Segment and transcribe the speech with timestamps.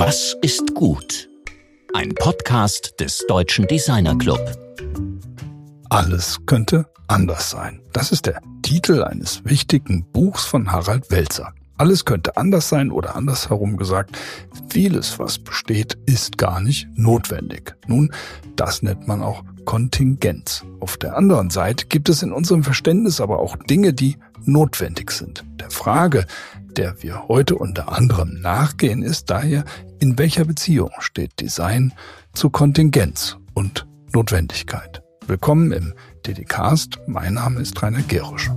[0.00, 1.28] Was ist gut?
[1.92, 4.38] Ein Podcast des Deutschen Designer Club.
[5.90, 7.82] Alles könnte anders sein.
[7.92, 11.52] Das ist der Titel eines wichtigen Buchs von Harald Welzer.
[11.78, 14.16] Alles könnte anders sein oder andersherum gesagt,
[14.68, 17.74] vieles, was besteht, ist gar nicht notwendig.
[17.88, 18.12] Nun,
[18.54, 20.64] das nennt man auch Kontingenz.
[20.78, 25.44] Auf der anderen Seite gibt es in unserem Verständnis aber auch Dinge, die notwendig sind.
[25.58, 26.24] Der Frage,
[26.78, 29.64] der wir heute unter anderem nachgehen, ist daher,
[29.98, 31.92] in welcher Beziehung steht Design
[32.34, 35.02] zu Kontingenz und Notwendigkeit.
[35.26, 35.92] Willkommen im
[36.24, 37.00] DDcast.
[37.08, 38.48] Mein Name ist Rainer Gerisch.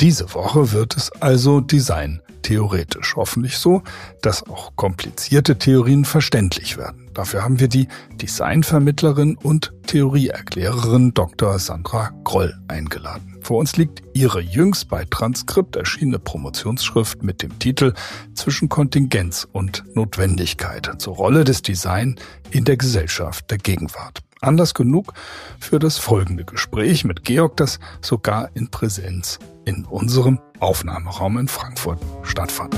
[0.00, 3.14] Diese Woche wird es also Design theoretisch.
[3.14, 3.82] Hoffentlich so,
[4.22, 7.10] dass auch komplizierte Theorien verständlich werden.
[7.12, 11.58] Dafür haben wir die Designvermittlerin und Theorieerklärerin Dr.
[11.58, 13.37] Sandra Groll eingeladen.
[13.48, 17.94] Vor uns liegt ihre jüngst bei Transkript erschienene Promotionsschrift mit dem Titel
[18.34, 22.16] Zwischen Kontingenz und Notwendigkeit zur Rolle des Design
[22.50, 24.20] in der Gesellschaft der Gegenwart.
[24.42, 25.14] Anders genug
[25.58, 32.00] für das folgende Gespräch mit Georg, das sogar in Präsenz in unserem Aufnahmeraum in Frankfurt
[32.24, 32.76] stattfand.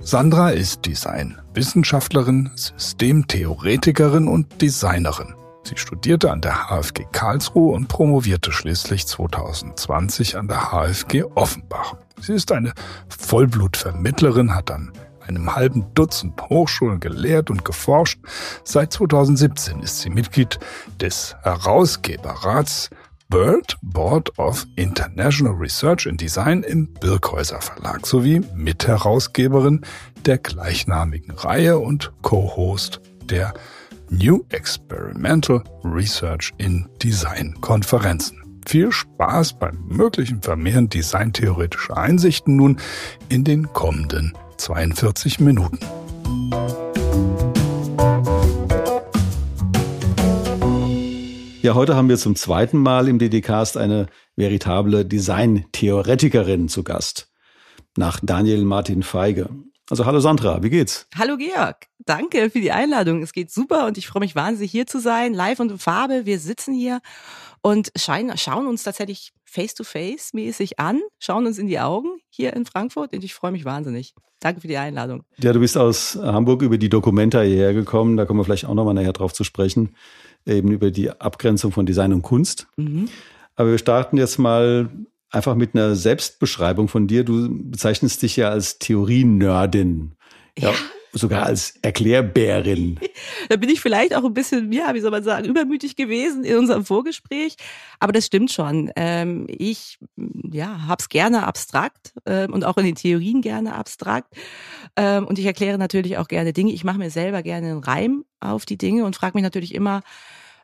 [0.00, 5.32] Sandra ist Design-Wissenschaftlerin, Systemtheoretikerin und Designerin.
[5.66, 11.96] Sie studierte an der HFG Karlsruhe und promovierte schließlich 2020 an der HFG Offenbach.
[12.20, 12.74] Sie ist eine
[13.08, 14.92] Vollblutvermittlerin, hat an
[15.26, 18.20] einem halben Dutzend Hochschulen gelehrt und geforscht.
[18.62, 20.58] Seit 2017 ist sie Mitglied
[21.00, 22.90] des Herausgeberrats
[23.30, 29.80] Bird Board of International Research in Design im Birkhäuser Verlag sowie Mitherausgeberin
[30.26, 33.54] der gleichnamigen Reihe und Co-Host der
[34.18, 38.60] New Experimental Research in Design Konferenzen.
[38.64, 42.78] Viel Spaß beim möglichen Vermehren designtheoretischer Einsichten nun
[43.28, 45.80] in den kommenden 42 Minuten.
[51.62, 57.32] Ja, heute haben wir zum zweiten Mal im DDcast eine veritable Design-Theoretikerin zu Gast.
[57.96, 59.48] Nach Daniel Martin Feige.
[59.90, 61.06] Also hallo Sandra, wie geht's?
[61.14, 63.22] Hallo Georg, danke für die Einladung.
[63.22, 66.24] Es geht super und ich freue mich wahnsinnig hier zu sein, live und in Farbe.
[66.24, 67.02] Wir sitzen hier
[67.60, 72.64] und scheinen, schauen uns tatsächlich face-to-face mäßig an, schauen uns in die Augen hier in
[72.64, 74.14] Frankfurt und ich freue mich wahnsinnig.
[74.40, 75.24] Danke für die Einladung.
[75.36, 78.74] Ja, du bist aus Hamburg über die Dokumenta hierher gekommen, da kommen wir vielleicht auch
[78.74, 79.94] nochmal nachher drauf zu sprechen,
[80.46, 82.68] eben über die Abgrenzung von Design und Kunst.
[82.76, 83.10] Mhm.
[83.54, 84.88] Aber wir starten jetzt mal
[85.34, 87.24] einfach mit einer Selbstbeschreibung von dir.
[87.24, 90.12] Du bezeichnest dich ja als Theorie-Nerdin.
[90.58, 90.70] Ja.
[90.70, 90.76] ja.
[91.16, 92.98] Sogar als Erklärbärin.
[93.48, 96.56] da bin ich vielleicht auch ein bisschen, ja, wie soll man sagen, übermütig gewesen in
[96.56, 97.54] unserem Vorgespräch.
[98.00, 98.90] Aber das stimmt schon.
[98.96, 99.98] Ähm, ich,
[100.50, 104.34] ja, hab's gerne abstrakt ähm, und auch in den Theorien gerne abstrakt.
[104.96, 106.72] Ähm, und ich erkläre natürlich auch gerne Dinge.
[106.72, 110.02] Ich mache mir selber gerne einen Reim auf die Dinge und frage mich natürlich immer,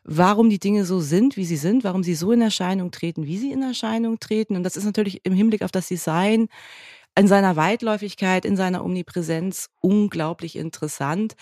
[0.03, 3.37] warum die Dinge so sind, wie sie sind, warum sie so in Erscheinung treten, wie
[3.37, 4.55] sie in Erscheinung treten.
[4.55, 6.47] Und das ist natürlich im Hinblick auf das Design
[7.17, 11.33] in seiner Weitläufigkeit, in seiner Omnipräsenz unglaublich interessant,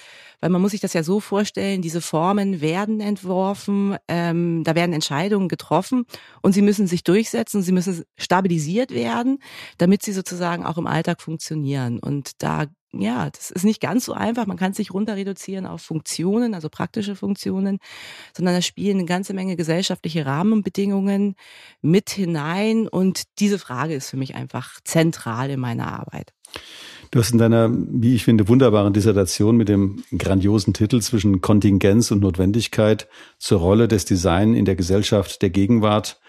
[0.42, 4.94] weil man muss sich das ja so vorstellen, diese Formen werden entworfen, ähm, da werden
[4.94, 6.06] Entscheidungen getroffen
[6.42, 9.38] und sie müssen sich durchsetzen, sie müssen stabilisiert werden,
[9.78, 12.00] damit sie sozusagen auch im Alltag funktionieren.
[12.00, 14.48] Und da ja, das ist nicht ganz so einfach.
[14.48, 17.80] Man kann es nicht runter reduzieren auf Funktionen, also praktische Funktionen,
[18.36, 21.36] sondern da spielen eine ganze Menge gesellschaftliche Rahmenbedingungen
[21.82, 22.88] mit hinein.
[22.88, 26.34] Und diese Frage ist für mich einfach zentral in meiner Arbeit.
[27.12, 32.12] Du hast in deiner, wie ich finde, wunderbaren Dissertation mit dem grandiosen Titel zwischen Kontingenz
[32.12, 33.08] und Notwendigkeit
[33.38, 36.20] zur Rolle des Design in der Gesellschaft der Gegenwart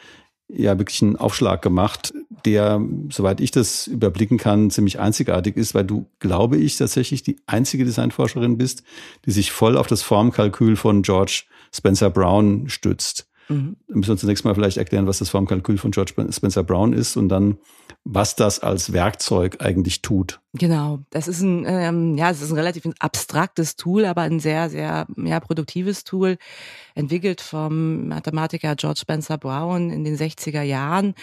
[0.48, 2.12] ja wirklich einen Aufschlag gemacht,
[2.44, 2.80] der,
[3.10, 7.84] soweit ich das überblicken kann, ziemlich einzigartig ist, weil du, glaube ich, tatsächlich die einzige
[7.84, 8.82] Designforscherin bist,
[9.26, 13.28] die sich voll auf das Formkalkül von George Spencer Brown stützt.
[13.48, 13.76] Mhm.
[13.86, 17.16] Wir müssen uns zunächst mal vielleicht erklären, was das Formkalkül von George Spencer Brown ist
[17.16, 17.58] und dann,
[18.04, 20.39] was das als Werkzeug eigentlich tut.
[20.52, 24.68] Genau, das ist ein, ähm, ja, es ist ein relativ abstraktes Tool, aber ein sehr,
[24.68, 26.38] sehr ja, produktives Tool,
[26.96, 31.14] entwickelt vom Mathematiker George Spencer Brown in den 60er Jahren.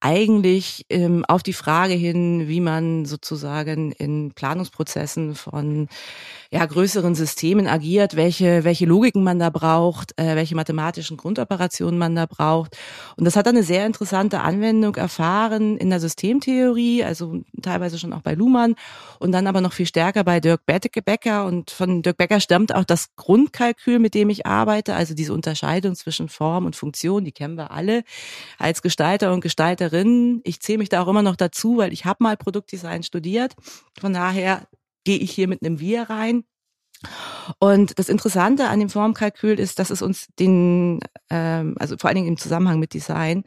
[0.00, 5.88] Eigentlich ähm, auf die Frage hin, wie man sozusagen in Planungsprozessen von
[6.52, 12.14] ja, größeren Systemen agiert, welche, welche Logiken man da braucht, äh, welche mathematischen Grundoperationen man
[12.14, 12.78] da braucht.
[13.16, 18.12] Und das hat dann eine sehr interessante Anwendung erfahren in der Systemtheorie, also teilweise schon
[18.12, 18.74] auch bei Luhmann Bauern
[19.18, 21.46] und dann aber noch viel stärker bei Dirk Becker.
[21.46, 25.94] Und von Dirk Becker stammt auch das Grundkalkül, mit dem ich arbeite, also diese Unterscheidung
[25.94, 28.04] zwischen Form und Funktion, die kennen wir alle
[28.58, 30.40] als Gestalter und Gestalterin.
[30.44, 33.54] Ich zähle mich da auch immer noch dazu, weil ich habe mal Produktdesign studiert.
[34.00, 34.66] Von daher
[35.04, 36.44] gehe ich hier mit einem Wir rein.
[37.58, 41.00] Und das Interessante an dem Formkalkül ist, dass es uns den,
[41.30, 43.44] ähm, also vor allen Dingen im Zusammenhang mit Design,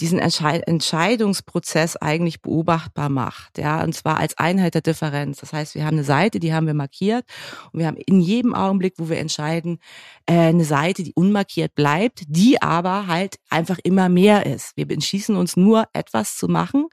[0.00, 3.58] diesen Entscheid Entscheidungsprozess eigentlich beobachtbar macht.
[3.58, 5.38] Ja, und zwar als Einheit der Differenz.
[5.40, 7.24] Das heißt, wir haben eine Seite, die haben wir markiert
[7.72, 9.78] und wir haben in jedem Augenblick, wo wir entscheiden,
[10.26, 14.76] äh, eine Seite, die unmarkiert bleibt, die aber halt einfach immer mehr ist.
[14.76, 16.86] Wir entschließen uns nur etwas zu machen.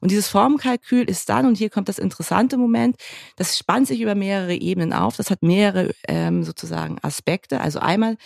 [0.00, 2.96] Und dieses Formkalkül ist dann, und hier kommt das interessante Moment,
[3.36, 5.16] das spannt sich über mehrere Ebenen auf.
[5.16, 7.60] Das hat mehrere ähm, sozusagen Aspekte.
[7.60, 8.16] Also einmal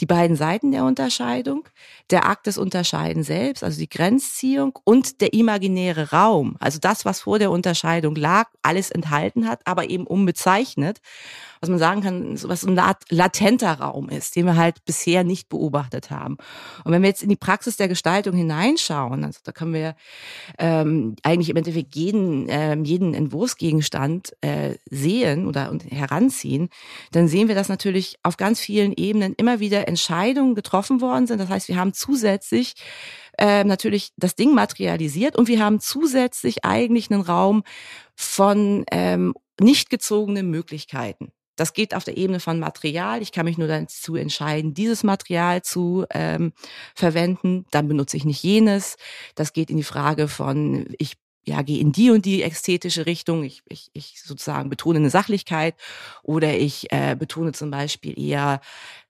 [0.00, 1.64] die beiden Seiten der Unterscheidung,
[2.10, 7.20] der Akt des Unterscheiden selbst, also die Grenzziehung und der imaginäre Raum, also das, was
[7.20, 11.00] vor der Unterscheidung lag, alles enthalten hat, aber eben unbezeichnet
[11.64, 12.78] was man sagen kann, was ein
[13.08, 16.36] latenter Raum ist, den wir halt bisher nicht beobachtet haben.
[16.84, 19.96] Und wenn wir jetzt in die Praxis der Gestaltung hineinschauen, also da können wir
[20.58, 26.63] ähm, eigentlich im Endeffekt jeden, ähm, jeden Entwurfsgegenstand äh, sehen oder und heranziehen,
[27.12, 31.38] dann sehen wir, dass natürlich auf ganz vielen Ebenen immer wieder Entscheidungen getroffen worden sind.
[31.38, 32.74] Das heißt, wir haben zusätzlich
[33.38, 37.64] äh, natürlich das Ding materialisiert und wir haben zusätzlich eigentlich einen Raum
[38.14, 41.32] von ähm, nicht gezogenen Möglichkeiten.
[41.56, 43.22] Das geht auf der Ebene von Material.
[43.22, 46.52] Ich kann mich nur dazu entscheiden, dieses Material zu ähm,
[46.94, 47.64] verwenden.
[47.70, 48.96] Dann benutze ich nicht jenes.
[49.36, 51.14] Das geht in die Frage von, ich
[51.46, 53.44] ja, gehe in die und die ästhetische Richtung.
[53.44, 55.74] Ich, ich, ich sozusagen betone eine Sachlichkeit
[56.22, 58.60] oder ich äh, betone zum Beispiel eher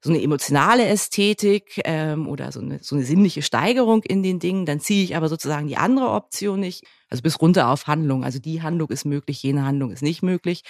[0.01, 4.67] so eine emotionale Ästhetik ähm, oder so eine, so eine sinnliche Steigerung in den Dingen.
[4.67, 6.85] Dann ziehe ich aber sozusagen die andere Option nicht.
[7.11, 8.25] Also bis runter auf Handlung.
[8.25, 10.63] Also die Handlung ist möglich, jene Handlung ist nicht möglich.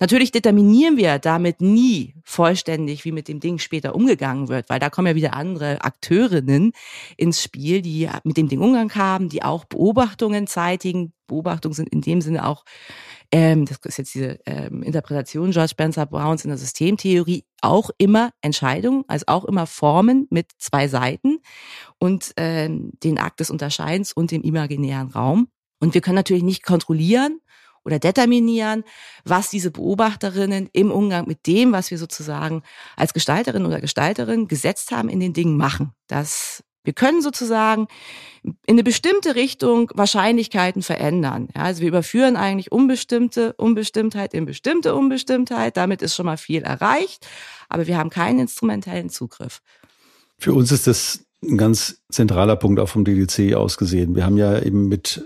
[0.00, 4.90] Natürlich determinieren wir damit nie vollständig, wie mit dem Ding später umgegangen wird, weil da
[4.90, 6.72] kommen ja wieder andere Akteurinnen
[7.16, 11.12] ins Spiel, die mit dem Ding Umgang haben, die auch Beobachtungen zeitigen.
[11.26, 12.64] Beobachtungen sind in dem Sinne auch
[13.34, 18.30] ähm, das ist jetzt diese ähm, Interpretation George Spencer Browns in der Systemtheorie, auch immer
[18.42, 21.38] Entscheidungen, also auch immer Formen mit zwei Seiten
[21.98, 25.48] und ähm, den Akt des Unterscheidens und dem imaginären Raum.
[25.82, 27.40] Und wir können natürlich nicht kontrollieren
[27.84, 28.84] oder determinieren,
[29.24, 32.62] was diese Beobachterinnen im Umgang mit dem, was wir sozusagen
[32.96, 35.92] als Gestalterin oder Gestalterin gesetzt haben, in den Dingen machen.
[36.06, 37.86] Das wir können sozusagen
[38.42, 41.48] in eine bestimmte Richtung Wahrscheinlichkeiten verändern.
[41.54, 45.76] Ja, also wir überführen eigentlich unbestimmte Unbestimmtheit in bestimmte Unbestimmtheit.
[45.76, 47.26] Damit ist schon mal viel erreicht,
[47.68, 49.62] aber wir haben keinen instrumentellen Zugriff.
[50.38, 54.16] Für uns ist das ein ganz zentraler Punkt auch vom DDC aus gesehen.
[54.16, 55.24] Wir haben ja eben mit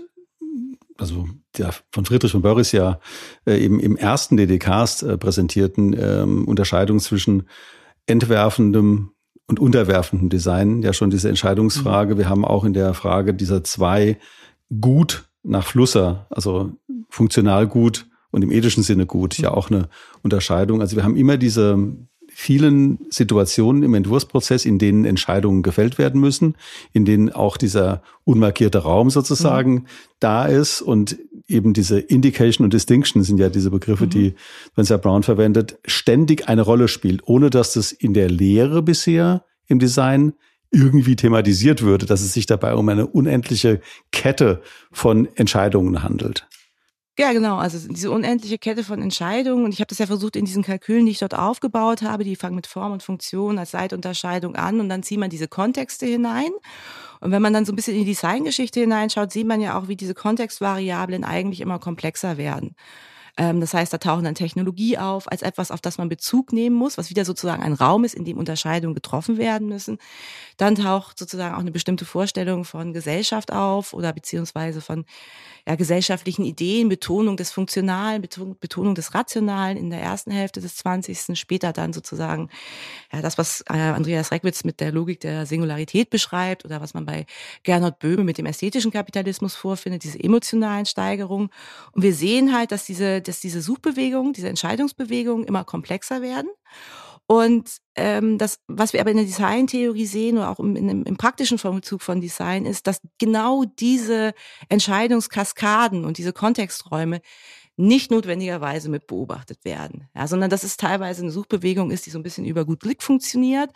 [0.97, 1.27] also
[1.57, 2.99] der von Friedrich von Börries ja
[3.45, 7.47] äh, eben im ersten DDKs äh, präsentierten ähm, Unterscheidung zwischen
[8.05, 9.11] entwerfendem
[9.47, 12.15] und unterwerfendem Design ja schon diese Entscheidungsfrage.
[12.15, 12.17] Mhm.
[12.17, 14.17] Wir haben auch in der Frage dieser zwei
[14.81, 16.71] gut nach Flusser, also
[17.09, 19.55] funktional gut und im ethischen Sinne gut, ja mhm.
[19.55, 19.89] auch eine
[20.21, 20.81] Unterscheidung.
[20.81, 21.77] Also wir haben immer diese
[22.39, 26.53] vielen Situationen im Entwurfsprozess, in denen Entscheidungen gefällt werden müssen,
[26.93, 29.85] in denen auch dieser unmarkierte Raum sozusagen mhm.
[30.19, 31.17] da ist und
[31.47, 34.09] eben diese Indication und Distinction sind ja diese Begriffe, mhm.
[34.11, 34.33] die
[34.67, 39.79] Spencer Brown verwendet, ständig eine Rolle spielt, ohne dass das in der Lehre bisher im
[39.79, 40.33] Design
[40.69, 46.47] irgendwie thematisiert würde, dass es sich dabei um eine unendliche Kette von Entscheidungen handelt.
[47.19, 47.57] Ja, genau.
[47.57, 49.65] Also diese unendliche Kette von Entscheidungen.
[49.65, 52.23] Und ich habe das ja versucht in diesen Kalkülen, die ich dort aufgebaut habe.
[52.23, 56.05] Die fangen mit Form und Funktion als Seitunterscheidung an und dann zieht man diese Kontexte
[56.05, 56.51] hinein.
[57.19, 59.87] Und wenn man dann so ein bisschen in die Designgeschichte hineinschaut, sieht man ja auch,
[59.87, 62.75] wie diese Kontextvariablen eigentlich immer komplexer werden.
[63.37, 66.75] Ähm, das heißt, da tauchen dann Technologie auf als etwas, auf das man Bezug nehmen
[66.75, 69.99] muss, was wieder sozusagen ein Raum ist, in dem Unterscheidungen getroffen werden müssen.
[70.57, 75.05] Dann taucht sozusagen auch eine bestimmte Vorstellung von Gesellschaft auf oder beziehungsweise von
[75.67, 81.37] ja, gesellschaftlichen Ideen, Betonung des Funktionalen, Betonung des Rationalen in der ersten Hälfte des 20.
[81.37, 82.49] Später dann sozusagen
[83.11, 87.05] ja, das, was äh, Andreas Reckwitz mit der Logik der Singularität beschreibt oder was man
[87.05, 87.25] bei
[87.63, 91.49] Gernot Böhme mit dem ästhetischen Kapitalismus vorfindet, diese emotionalen Steigerungen.
[91.91, 96.49] Und wir sehen halt, dass diese, dass diese Suchbewegungen, diese Entscheidungsbewegungen immer komplexer werden.
[97.29, 101.17] Und ähm, das, was wir aber in der Designtheorie sehen oder auch im, im, im
[101.17, 104.33] praktischen Vollzug von Design ist, dass genau diese
[104.69, 107.21] Entscheidungskaskaden und diese Kontexträume
[107.77, 112.19] nicht notwendigerweise mit beobachtet werden, ja, sondern dass es teilweise eine Suchbewegung ist, die so
[112.19, 113.69] ein bisschen über gut Glück funktioniert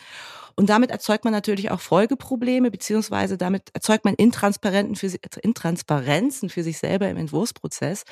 [0.55, 5.07] Und damit erzeugt man natürlich auch Folgeprobleme, beziehungsweise damit erzeugt man Intransparenten für,
[5.41, 8.03] Intransparenzen für sich selber im Entwurfsprozess.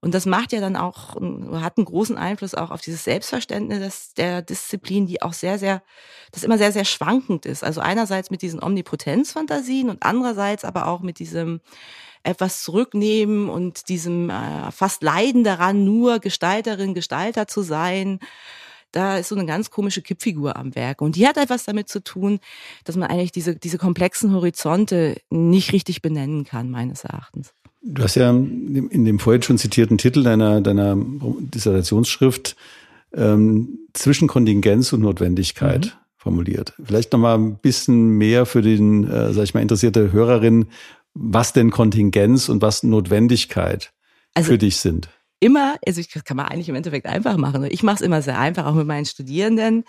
[0.00, 1.16] Und das macht ja dann auch,
[1.60, 5.82] hat einen großen Einfluss auch auf dieses Selbstverständnis der Disziplin, die auch sehr, sehr,
[6.32, 7.64] das immer sehr, sehr schwankend ist.
[7.64, 11.60] Also einerseits mit diesen Omnipotenzfantasien und andererseits aber auch mit diesem
[12.24, 18.18] etwas zurücknehmen und diesem äh, fast Leiden daran, nur Gestalterin, Gestalter zu sein
[18.94, 21.00] da ist so eine ganz komische Kippfigur am Werk.
[21.00, 22.38] Und die hat etwas damit zu tun,
[22.84, 27.52] dass man eigentlich diese, diese komplexen Horizonte nicht richtig benennen kann, meines Erachtens.
[27.82, 32.56] Du hast ja in dem vorhin schon zitierten Titel deiner, deiner Dissertationsschrift
[33.12, 35.90] ähm, zwischen Kontingenz und Notwendigkeit mhm.
[36.16, 36.72] formuliert.
[36.82, 40.66] Vielleicht nochmal ein bisschen mehr für den, äh, sag ich mal, interessierte Hörerin,
[41.14, 43.92] was denn Kontingenz und was Notwendigkeit
[44.34, 45.08] also, für dich sind
[45.44, 47.64] immer, also ich kann man eigentlich im Endeffekt einfach machen.
[47.70, 49.84] Ich mache es immer sehr einfach, auch mit meinen Studierenden.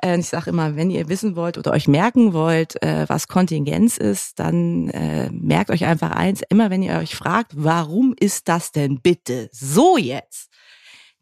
[0.00, 3.98] Äh, ich sage immer, wenn ihr wissen wollt oder euch merken wollt, äh, was Kontingenz
[3.98, 8.70] ist, dann äh, merkt euch einfach eins, immer wenn ihr euch fragt, warum ist das
[8.70, 10.48] denn bitte so jetzt?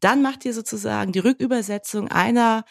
[0.00, 2.64] Dann macht ihr sozusagen die Rückübersetzung einer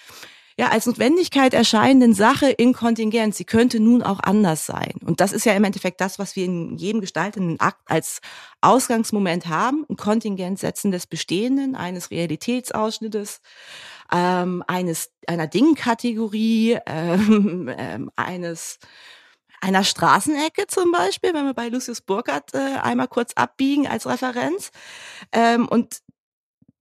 [0.61, 3.35] ja, als Notwendigkeit erscheinenden Sache in Kontingenz.
[3.35, 4.93] Sie könnte nun auch anders sein.
[5.03, 8.19] Und das ist ja im Endeffekt das, was wir in jedem gestaltenden Akt als
[8.61, 9.87] Ausgangsmoment haben.
[9.89, 13.41] Ein Kontingent setzen des Bestehenden, eines Realitätsausschnittes,
[14.13, 18.77] ähm, eines, einer Dingkategorie, ähm, ähm, eines,
[19.61, 24.69] einer Straßenecke zum Beispiel, wenn wir bei Lucius Burkhardt äh, einmal kurz abbiegen als Referenz.
[25.31, 26.01] Ähm, und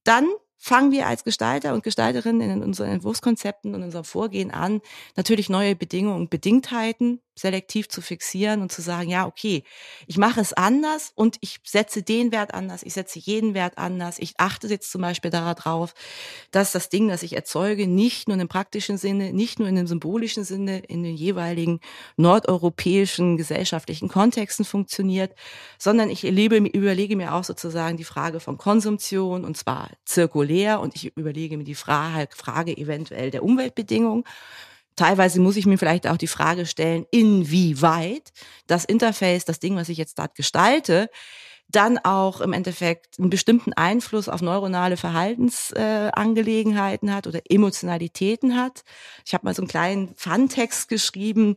[0.04, 0.28] dann
[0.62, 4.82] fangen wir als Gestalter und Gestalterinnen in unseren Entwurfskonzepten und unserem Vorgehen an,
[5.16, 9.64] natürlich neue Bedingungen und Bedingtheiten selektiv zu fixieren und zu sagen, ja, okay,
[10.06, 14.18] ich mache es anders und ich setze den Wert anders, ich setze jeden Wert anders.
[14.18, 15.94] Ich achte jetzt zum Beispiel darauf,
[16.50, 19.86] dass das Ding, das ich erzeuge, nicht nur im praktischen Sinne, nicht nur in dem
[19.86, 21.80] symbolischen Sinne, in den jeweiligen
[22.16, 25.34] nordeuropäischen gesellschaftlichen Kontexten funktioniert,
[25.78, 30.94] sondern ich erlebe, überlege mir auch sozusagen die Frage von Konsumption und zwar zirkulär und
[30.94, 34.24] ich überlege mir die Frage, Frage eventuell der Umweltbedingungen
[34.96, 38.32] Teilweise muss ich mir vielleicht auch die Frage stellen, inwieweit
[38.66, 41.08] das Interface, das Ding, was ich jetzt dort gestalte,
[41.70, 48.84] dann auch im Endeffekt einen bestimmten Einfluss auf neuronale Verhaltensangelegenheiten äh, hat oder Emotionalitäten hat.
[49.24, 51.56] Ich habe mal so einen kleinen Fun-Text geschrieben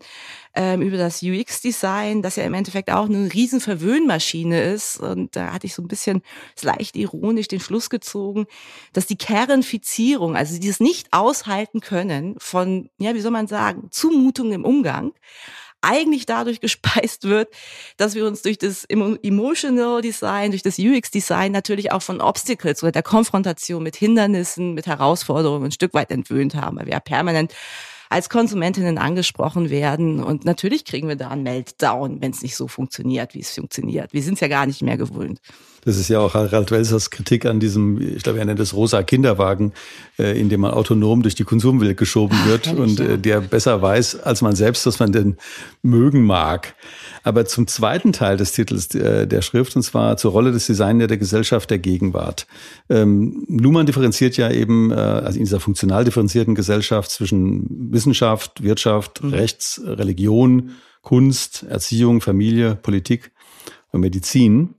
[0.53, 4.99] ähm, über das UX-Design, das ja im Endeffekt auch eine riesen Verwöhnmaschine ist.
[4.99, 6.21] Und da hatte ich so ein bisschen
[6.61, 8.45] leicht ironisch den Schluss gezogen,
[8.93, 14.53] dass die Kernfizierung, also dieses nicht aushalten können von, ja, wie soll man sagen, Zumutungen
[14.53, 15.13] im Umgang,
[15.83, 17.53] eigentlich dadurch gespeist wird,
[17.97, 22.81] dass wir uns durch das Emotional Design, durch das UX Design natürlich auch von Obstacles
[22.83, 26.99] oder der Konfrontation mit Hindernissen, mit Herausforderungen ein Stück weit entwöhnt haben, weil wir ja
[26.99, 27.53] permanent
[28.13, 30.23] als Konsumentinnen angesprochen werden.
[30.23, 34.13] Und natürlich kriegen wir da einen Meltdown, wenn es nicht so funktioniert, wie es funktioniert.
[34.13, 35.41] Wir sind es ja gar nicht mehr gewöhnt.
[35.85, 39.03] Das ist ja auch Harald Welsers Kritik an diesem, ich glaube, er nennt es rosa
[39.03, 39.73] Kinderwagen,
[40.17, 43.81] äh, in dem man autonom durch die Konsumwelt geschoben wird Ach, und äh, der besser
[43.81, 45.35] weiß als man selbst, was man denn
[45.81, 46.75] mögen mag.
[47.23, 50.99] Aber zum zweiten Teil des Titels äh, der Schrift, und zwar zur Rolle des Design
[50.99, 52.47] der Gesellschaft der Gegenwart.
[52.89, 59.23] Ähm, Luhmann differenziert ja eben, äh, also in dieser funktional differenzierten Gesellschaft zwischen Wissenschaft, Wirtschaft,
[59.23, 59.33] mhm.
[59.33, 63.31] Rechts, Religion, Kunst, Erziehung, Familie, Politik
[63.91, 64.75] und Medizin.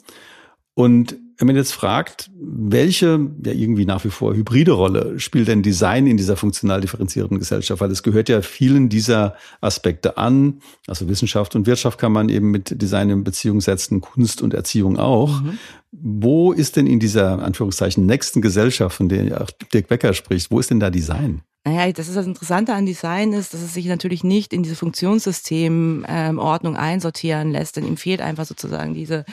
[0.74, 5.62] Und wenn man jetzt fragt, welche, ja irgendwie nach wie vor hybride Rolle spielt denn
[5.62, 7.82] Design in dieser funktional differenzierten Gesellschaft?
[7.82, 10.60] Weil es gehört ja vielen dieser Aspekte an.
[10.86, 14.98] Also Wissenschaft und Wirtschaft kann man eben mit Design in Beziehung setzen, Kunst und Erziehung
[14.98, 15.42] auch.
[15.42, 15.58] Mhm.
[15.92, 20.60] Wo ist denn in dieser, Anführungszeichen, nächsten Gesellschaft, von der auch Dirk Becker spricht, wo
[20.60, 21.42] ist denn da Design?
[21.66, 24.76] Naja, das ist das Interessante an Design ist, dass es sich natürlich nicht in diese
[24.76, 29.24] Funktionssystemordnung ähm, einsortieren lässt, denn ihm fehlt einfach sozusagen diese,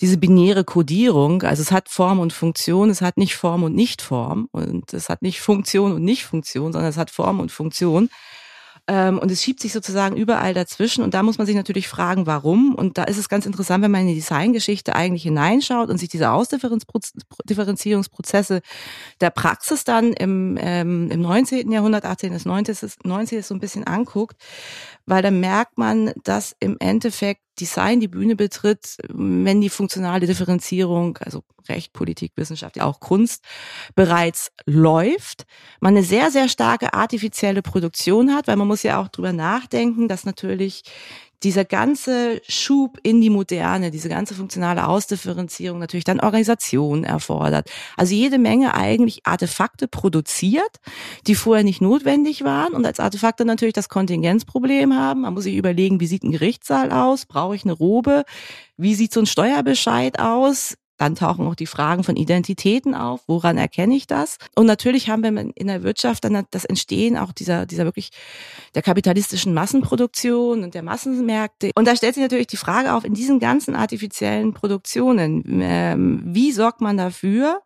[0.00, 1.42] diese binäre Kodierung.
[1.42, 5.22] Also es hat Form und Funktion, es hat nicht Form und Nicht-Form und es hat
[5.22, 8.08] nicht Funktion und Nicht-Funktion, sondern es hat Form und Funktion.
[8.90, 11.04] Ähm, und es schiebt sich sozusagen überall dazwischen.
[11.04, 12.74] Und da muss man sich natürlich fragen, warum.
[12.74, 16.08] Und da ist es ganz interessant, wenn man in die Designgeschichte eigentlich hineinschaut und sich
[16.08, 18.62] diese Ausdifferenzierungsprozesse
[19.20, 21.70] der Praxis dann im, ähm, im 19.
[21.70, 22.32] Jahrhundert, 18.
[22.32, 22.76] bis 19.
[23.04, 23.42] 19.
[23.42, 24.38] so ein bisschen anguckt,
[25.08, 31.18] weil dann merkt man, dass im Endeffekt Design die Bühne betritt, wenn die funktionale Differenzierung,
[31.18, 33.44] also Recht, Politik, Wissenschaft, ja auch Kunst,
[33.94, 35.44] bereits läuft,
[35.80, 40.08] man eine sehr, sehr starke artifizielle Produktion hat, weil man muss ja auch drüber nachdenken,
[40.08, 40.82] dass natürlich
[41.42, 47.70] dieser ganze Schub in die Moderne, diese ganze funktionale Ausdifferenzierung natürlich dann Organisation erfordert.
[47.96, 50.80] Also jede Menge eigentlich Artefakte produziert,
[51.26, 55.22] die vorher nicht notwendig waren und als Artefakte natürlich das Kontingenzproblem haben.
[55.22, 57.26] Man muss sich überlegen, wie sieht ein Gerichtssaal aus?
[57.26, 58.24] Brauche ich eine Robe?
[58.76, 60.74] Wie sieht so ein Steuerbescheid aus?
[60.98, 63.22] Dann tauchen auch die Fragen von Identitäten auf.
[63.26, 64.36] Woran erkenne ich das?
[64.54, 68.10] Und natürlich haben wir in der Wirtschaft dann das Entstehen auch dieser, dieser wirklich
[68.74, 71.70] der kapitalistischen Massenproduktion und der Massenmärkte.
[71.74, 76.52] Und da stellt sich natürlich die Frage auf, in diesen ganzen artifiziellen Produktionen, ähm, wie
[76.52, 77.62] sorgt man dafür,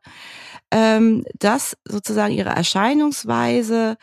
[0.71, 3.97] ähm, dass sozusagen ihre Erscheinungsweise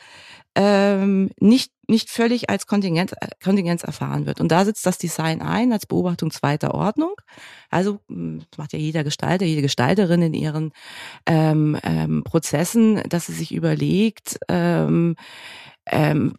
[0.55, 4.39] ähm, nicht nicht völlig als Kontingenz, Kontingenz erfahren wird.
[4.39, 7.15] Und da sitzt das Design ein als Beobachtung zweiter Ordnung.
[7.69, 10.71] Also hm, das macht ja jeder Gestalter, jede Gestalterin in ihren
[11.25, 15.15] ähm, ähm, Prozessen, dass sie sich überlegt, ähm,
[15.91, 16.33] ähm,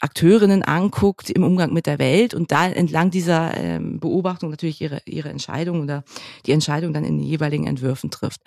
[0.00, 5.02] Akteurinnen anguckt im Umgang mit der Welt und da entlang dieser ähm, Beobachtung natürlich ihre,
[5.04, 6.04] ihre Entscheidung oder
[6.46, 8.40] die Entscheidung dann in den jeweiligen Entwürfen trifft.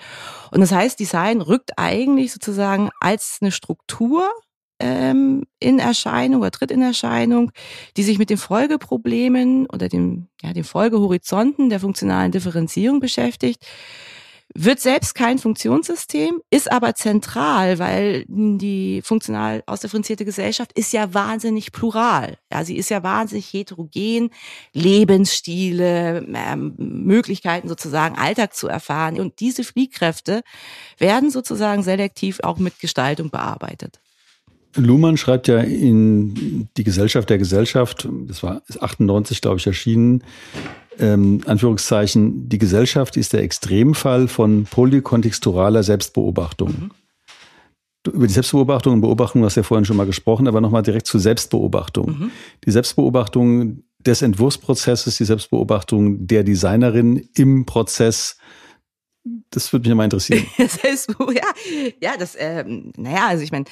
[0.52, 4.30] Und das heißt, Design rückt eigentlich sozusagen als eine Struktur
[4.80, 7.52] ähm, in Erscheinung oder tritt in Erscheinung,
[7.98, 13.66] die sich mit den Folgeproblemen oder dem, ja, den Folgehorizonten der funktionalen Differenzierung beschäftigt,
[14.58, 21.74] wird selbst kein Funktionssystem, ist aber zentral, weil die funktional ausdifferenzierte Gesellschaft ist ja wahnsinnig
[21.74, 22.38] plural.
[22.52, 24.30] Ja, sie ist ja wahnsinnig heterogen,
[24.72, 29.20] Lebensstile, ähm, Möglichkeiten sozusagen Alltag zu erfahren.
[29.20, 30.42] Und diese Fliehkräfte
[30.98, 34.00] werden sozusagen selektiv auch mit Gestaltung bearbeitet.
[34.76, 40.24] Luhmann schreibt ja in Die Gesellschaft der Gesellschaft, das war 98, glaube ich, erschienen,
[41.00, 46.70] ähm, Anführungszeichen, die Gesellschaft ist der Extremfall von polykontexturaler Selbstbeobachtung.
[46.70, 46.92] Mhm.
[48.14, 51.08] Über die Selbstbeobachtung und Beobachtung hast du ja vorhin schon mal gesprochen, aber nochmal direkt
[51.08, 52.08] zur Selbstbeobachtung.
[52.08, 52.32] Mhm.
[52.66, 58.38] Die Selbstbeobachtung des Entwurfsprozesses, die Selbstbeobachtung der Designerin im Prozess
[59.50, 60.46] das würde mich mal interessieren.
[60.58, 63.66] ja, ja, das, ähm, naja, also ich meine,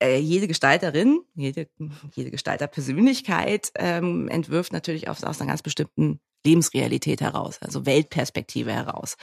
[0.00, 1.68] äh, jede Gestalterin, jede,
[2.14, 9.16] jede Gestalterpersönlichkeit ähm, entwirft natürlich aus, aus einer ganz bestimmten Lebensrealität heraus, also Weltperspektive heraus.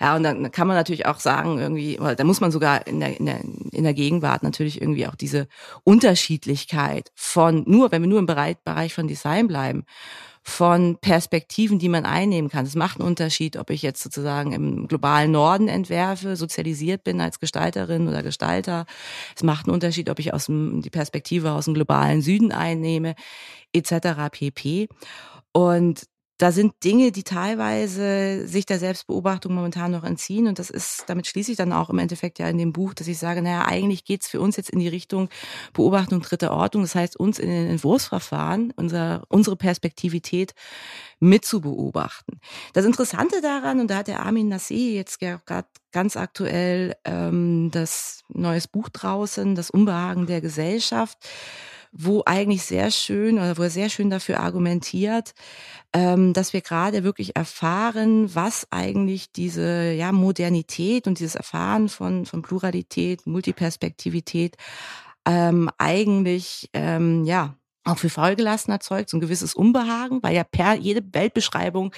[0.00, 3.00] Ja, und dann kann man natürlich auch sagen, irgendwie, oder da muss man sogar in
[3.00, 3.40] der, in der,
[3.72, 5.46] in der Gegenwart natürlich irgendwie auch diese
[5.84, 9.84] Unterschiedlichkeit von, nur, wenn wir nur im Bereich, Bereich von Design bleiben,
[10.46, 12.66] von Perspektiven, die man einnehmen kann.
[12.66, 17.40] Es macht einen Unterschied, ob ich jetzt sozusagen im globalen Norden entwerfe, sozialisiert bin als
[17.40, 18.84] Gestalterin oder Gestalter.
[19.34, 23.14] Es macht einen Unterschied, ob ich aus dem, die Perspektive aus dem globalen Süden einnehme,
[23.72, 24.28] etc.
[24.30, 24.88] pp.
[25.52, 26.02] Und
[26.38, 30.48] da sind Dinge, die teilweise sich der Selbstbeobachtung momentan noch entziehen.
[30.48, 33.06] Und das ist, damit schließe ich dann auch im Endeffekt ja in dem Buch, dass
[33.06, 35.28] ich sage, naja, eigentlich geht's für uns jetzt in die Richtung
[35.72, 36.82] Beobachtung dritter Ordnung.
[36.82, 40.54] Das heißt, uns in den Entwurfsverfahren, unser, unsere Perspektivität
[41.20, 42.40] mit zu beobachten.
[42.72, 48.22] Das Interessante daran, und da hat der Armin Nasseh jetzt gerade ganz aktuell ähm, das
[48.28, 51.18] neues Buch draußen, das Unbehagen der Gesellschaft,
[51.96, 55.32] wo eigentlich sehr schön oder wo er sehr schön dafür argumentiert,
[55.92, 62.26] ähm, dass wir gerade wirklich erfahren, was eigentlich diese ja, Modernität und dieses Erfahren von,
[62.26, 64.56] von Pluralität, Multiperspektivität
[65.24, 70.74] ähm, eigentlich ähm, ja auch für Folgelassen erzeugt, so ein gewisses Unbehagen, weil ja per
[70.74, 71.92] jede Weltbeschreibung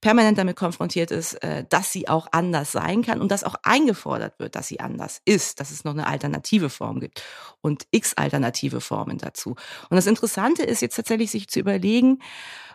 [0.00, 4.38] permanent damit konfrontiert ist, äh, dass sie auch anders sein kann und dass auch eingefordert
[4.38, 7.22] wird, dass sie anders ist, dass es noch eine alternative Form gibt
[7.60, 9.50] und x alternative Formen dazu.
[9.50, 12.20] Und das Interessante ist jetzt tatsächlich, sich zu überlegen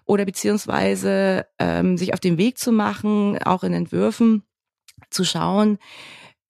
[0.06, 4.44] oder beziehungsweise ähm, sich auf den Weg zu machen, auch in Entwürfen
[5.10, 5.78] zu schauen,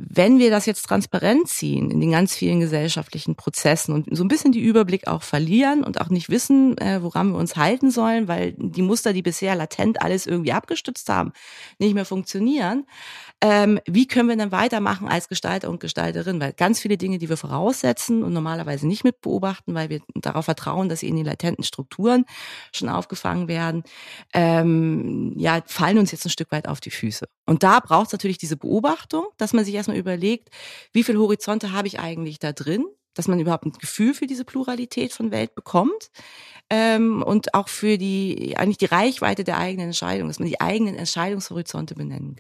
[0.09, 4.27] wenn wir das jetzt transparent ziehen in den ganz vielen gesellschaftlichen Prozessen und so ein
[4.27, 8.27] bisschen die Überblick auch verlieren und auch nicht wissen, äh, woran wir uns halten sollen,
[8.27, 11.31] weil die Muster, die bisher latent alles irgendwie abgestützt haben,
[11.77, 12.85] nicht mehr funktionieren,
[13.43, 16.39] ähm, wie können wir dann weitermachen als Gestalter und Gestalterin?
[16.39, 20.45] Weil ganz viele Dinge, die wir voraussetzen und normalerweise nicht mit beobachten, weil wir darauf
[20.45, 22.25] vertrauen, dass sie in den latenten Strukturen
[22.71, 23.83] schon aufgefangen werden,
[24.33, 27.27] ähm, ja, fallen uns jetzt ein Stück weit auf die Füße.
[27.47, 30.49] Und da braucht es natürlich diese Beobachtung, dass man sich erstmal überlegt,
[30.93, 32.85] wie viele Horizonte habe ich eigentlich da drin?
[33.13, 36.11] dass man überhaupt ein Gefühl für diese Pluralität von Welt bekommt
[36.69, 40.95] ähm, und auch für die eigentlich die Reichweite der eigenen Entscheidung, dass man die eigenen
[40.95, 42.39] Entscheidungshorizonte benennt.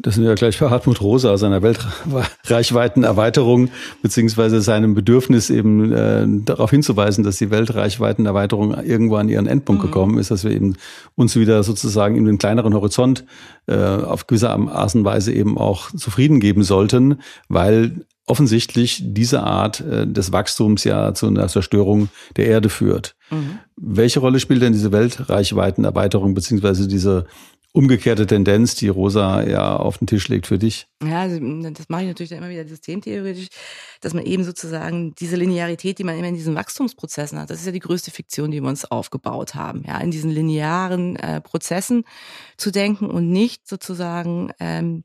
[0.00, 3.68] Das sind wir ja gleich bei Hartmut Rosa, seiner Weltreichweitenerweiterung,
[4.00, 9.86] beziehungsweise seinem Bedürfnis eben äh, darauf hinzuweisen, dass die Weltreichweitenerweiterung irgendwo an ihren Endpunkt mhm.
[9.86, 10.76] gekommen ist, dass wir eben
[11.16, 13.24] uns wieder sozusagen in den kleineren Horizont
[13.66, 17.16] äh, auf gewisse Art und Weise eben auch zufrieden geben sollten,
[17.48, 23.16] weil offensichtlich diese Art äh, des Wachstums ja zu einer Zerstörung der Erde führt.
[23.30, 23.58] Mhm.
[23.76, 27.26] Welche Rolle spielt denn diese Weltreichweitenerweiterung beziehungsweise diese
[27.78, 30.88] umgekehrte Tendenz, die Rosa ja auf den Tisch legt für dich?
[31.00, 31.38] Ja, also
[31.70, 33.46] das mache ich natürlich dann immer wieder systemtheoretisch,
[34.00, 37.66] dass man eben sozusagen diese Linearität, die man immer in diesen Wachstumsprozessen hat, das ist
[37.66, 42.02] ja die größte Fiktion, die wir uns aufgebaut haben, ja, in diesen linearen äh, Prozessen
[42.56, 45.04] zu denken und nicht sozusagen ähm,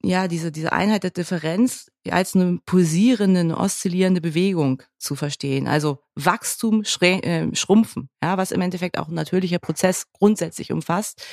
[0.00, 5.68] ja, diese, diese Einheit der Differenz als eine pulsierende, eine oszillierende Bewegung zu verstehen.
[5.68, 11.24] Also Wachstum, äh, Schrumpfen, ja, was im Endeffekt auch ein natürlicher Prozess grundsätzlich umfasst,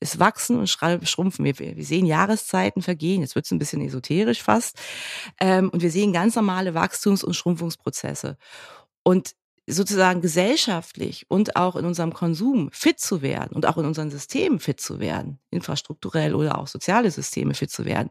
[0.00, 1.44] ist Wachsen und Schrumpfen.
[1.44, 4.78] Wir, wir sehen Jahreszeiten vergehen, jetzt wird es ein bisschen esoterisch fast,
[5.40, 8.36] ähm, und wir sehen ganz normale Wachstums- und Schrumpfungsprozesse.
[9.02, 9.34] Und
[9.66, 14.60] sozusagen gesellschaftlich und auch in unserem Konsum fit zu werden und auch in unseren Systemen
[14.60, 18.10] fit zu werden, infrastrukturell oder auch soziale Systeme fit zu werden,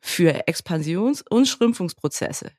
[0.00, 2.50] für Expansions- und Schrumpfungsprozesse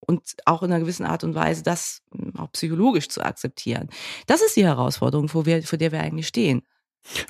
[0.00, 3.88] und auch in einer gewissen Art und Weise das hm, auch psychologisch zu akzeptieren.
[4.26, 6.62] Das ist die Herausforderung, vor, wir, vor der wir eigentlich stehen.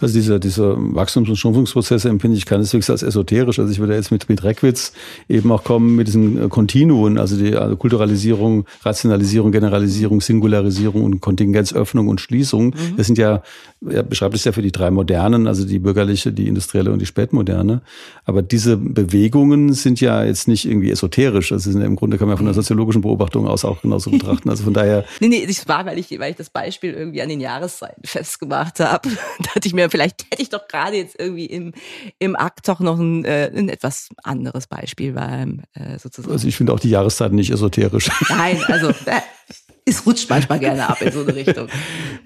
[0.00, 3.59] Also diese, diese Wachstums- und Schrumpfungsprozesse empfinde ich keineswegs als esoterisch.
[3.59, 4.92] Also ich würde jetzt mit, mit Reckwitz
[5.28, 11.20] eben auch kommen mit diesen äh, Kontinuen, also die also Kulturalisierung, Rationalisierung, Generalisierung, Singularisierung und
[11.20, 12.66] Kontingenzöffnung und Schließung.
[12.66, 12.96] Mhm.
[12.96, 13.42] Das sind ja,
[13.88, 17.06] er beschreibt es ja für die drei Modernen, also die bürgerliche, die industrielle und die
[17.06, 17.80] spätmoderne.
[18.24, 21.52] Aber diese Bewegungen sind ja jetzt nicht irgendwie esoterisch.
[21.52, 24.50] Also sind ja im Grunde kann man von der soziologischen Beobachtung aus auch genauso betrachten.
[24.50, 25.04] Also von daher.
[25.20, 28.80] nee, nee, das war, weil ich, weil ich das Beispiel irgendwie an den Jahreszeiten festgemacht
[28.80, 29.09] habe
[29.60, 31.72] dachte ich mir, vielleicht hätte ich doch gerade jetzt irgendwie im,
[32.18, 36.32] im Akt doch noch ein, äh, ein etwas anderes Beispiel beim äh, sozusagen.
[36.32, 38.10] Also ich finde auch die Jahreszeiten nicht esoterisch.
[38.30, 39.20] Nein, also äh,
[39.84, 41.68] es rutscht manchmal gerne ab in so eine Richtung.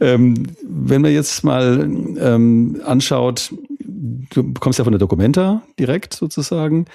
[0.01, 6.87] ähm, wenn man jetzt mal ähm, anschaut, du kommst ja von der Documenta direkt sozusagen.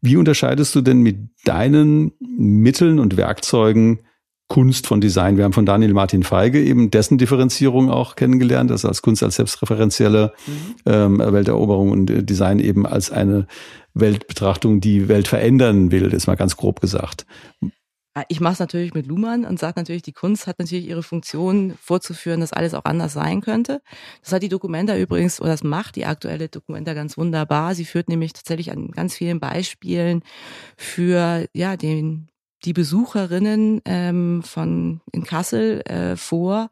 [0.00, 4.00] Wie unterscheidest du denn mit deinen Mitteln und Werkzeugen
[4.48, 5.36] Kunst von Design.
[5.36, 9.36] Wir haben von Daniel Martin Feige eben dessen Differenzierung auch kennengelernt, das als Kunst als
[9.36, 10.52] selbstreferenzielle mhm.
[10.86, 13.46] ähm, Welteroberung und äh, Design eben als eine
[13.94, 17.26] Weltbetrachtung, die Welt verändern will, ist mal ganz grob gesagt.
[18.28, 21.74] Ich mache es natürlich mit Luhmann und sage natürlich, die Kunst hat natürlich ihre Funktion
[21.80, 23.80] vorzuführen, dass alles auch anders sein könnte.
[24.22, 27.76] Das hat die Dokumenta übrigens, oder das macht die aktuelle Dokumenta ganz wunderbar.
[27.76, 30.22] Sie führt nämlich tatsächlich an ganz vielen Beispielen
[30.76, 32.28] für ja den
[32.64, 36.70] die Besucherinnen ähm, von in Kassel äh, vor,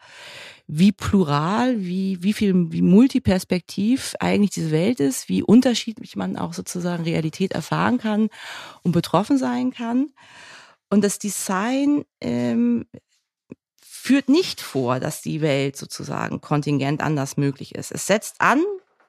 [0.66, 6.54] wie plural, wie, wie viel, wie multiperspektiv eigentlich diese Welt ist, wie unterschiedlich man auch
[6.54, 8.28] sozusagen Realität erfahren kann
[8.82, 10.08] und betroffen sein kann.
[10.90, 12.86] Und das Design ähm,
[13.80, 17.92] führt nicht vor, dass die Welt sozusagen kontingent anders möglich ist.
[17.92, 18.62] Es setzt an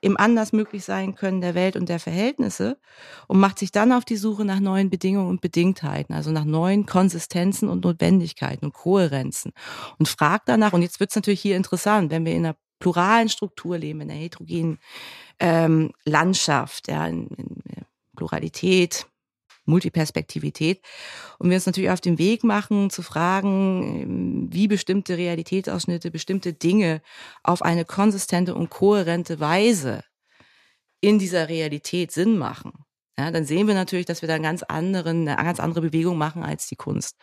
[0.08, 2.78] im anders möglich sein können der Welt und der Verhältnisse
[3.28, 6.86] und macht sich dann auf die Suche nach neuen Bedingungen und Bedingtheiten, also nach neuen
[6.86, 9.52] Konsistenzen und Notwendigkeiten und Kohärenzen
[10.00, 13.30] und fragt danach, und jetzt wird es natürlich hier interessant, wenn wir in einer pluralen
[13.30, 14.80] Struktur leben, in einer heterogenen
[15.40, 17.62] ähm, Landschaft, ja, in, in
[18.16, 19.08] Pluralität,
[19.68, 20.82] Multiperspektivität.
[21.38, 26.54] Und wir uns natürlich auf den Weg machen, zu fragen, ähm, wie bestimmte Realitätsausschnitte, bestimmte
[26.54, 27.02] Dinge
[27.44, 30.04] auf eine konsistente und kohärente Weise
[31.02, 32.72] in dieser Realität Sinn machen.
[33.20, 36.18] Ja, dann sehen wir natürlich, dass wir da einen ganz anderen, eine ganz andere Bewegung
[36.18, 37.18] machen als die Kunst.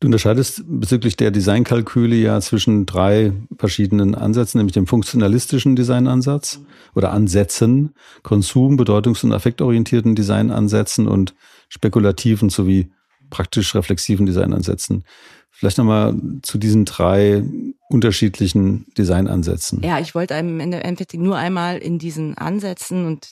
[0.00, 6.60] Du unterscheidest bezüglich der Designkalküle ja zwischen drei verschiedenen Ansätzen, nämlich dem funktionalistischen Designansatz
[6.94, 11.34] oder Ansätzen, Konsum-, bedeutungs- und affektorientierten Designansätzen und
[11.68, 12.90] spekulativen sowie
[13.28, 15.04] praktisch reflexiven Designansätzen.
[15.50, 17.44] Vielleicht nochmal zu diesen drei
[17.90, 19.82] unterschiedlichen Designansätzen.
[19.82, 23.30] Ja, ich wollte im Endeffekt nur einmal in diesen Ansätzen und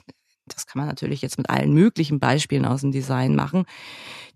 [0.48, 3.64] das kann man natürlich jetzt mit allen möglichen Beispielen aus dem Design machen,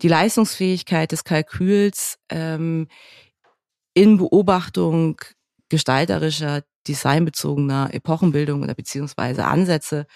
[0.02, 2.88] die Leistungsfähigkeit des Kalküls ähm,
[3.94, 5.20] in Beobachtung
[5.68, 10.06] gestalterischer, designbezogener Epochenbildung oder beziehungsweise Ansätze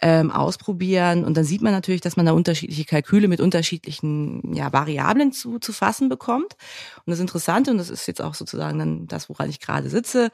[0.00, 1.24] ähm, ausprobieren.
[1.24, 5.58] Und dann sieht man natürlich, dass man da unterschiedliche Kalküle mit unterschiedlichen ja, Variablen zu,
[5.58, 6.56] zu fassen bekommt.
[7.04, 10.30] Und das Interessante, und das ist jetzt auch sozusagen dann das, woran ich gerade sitze,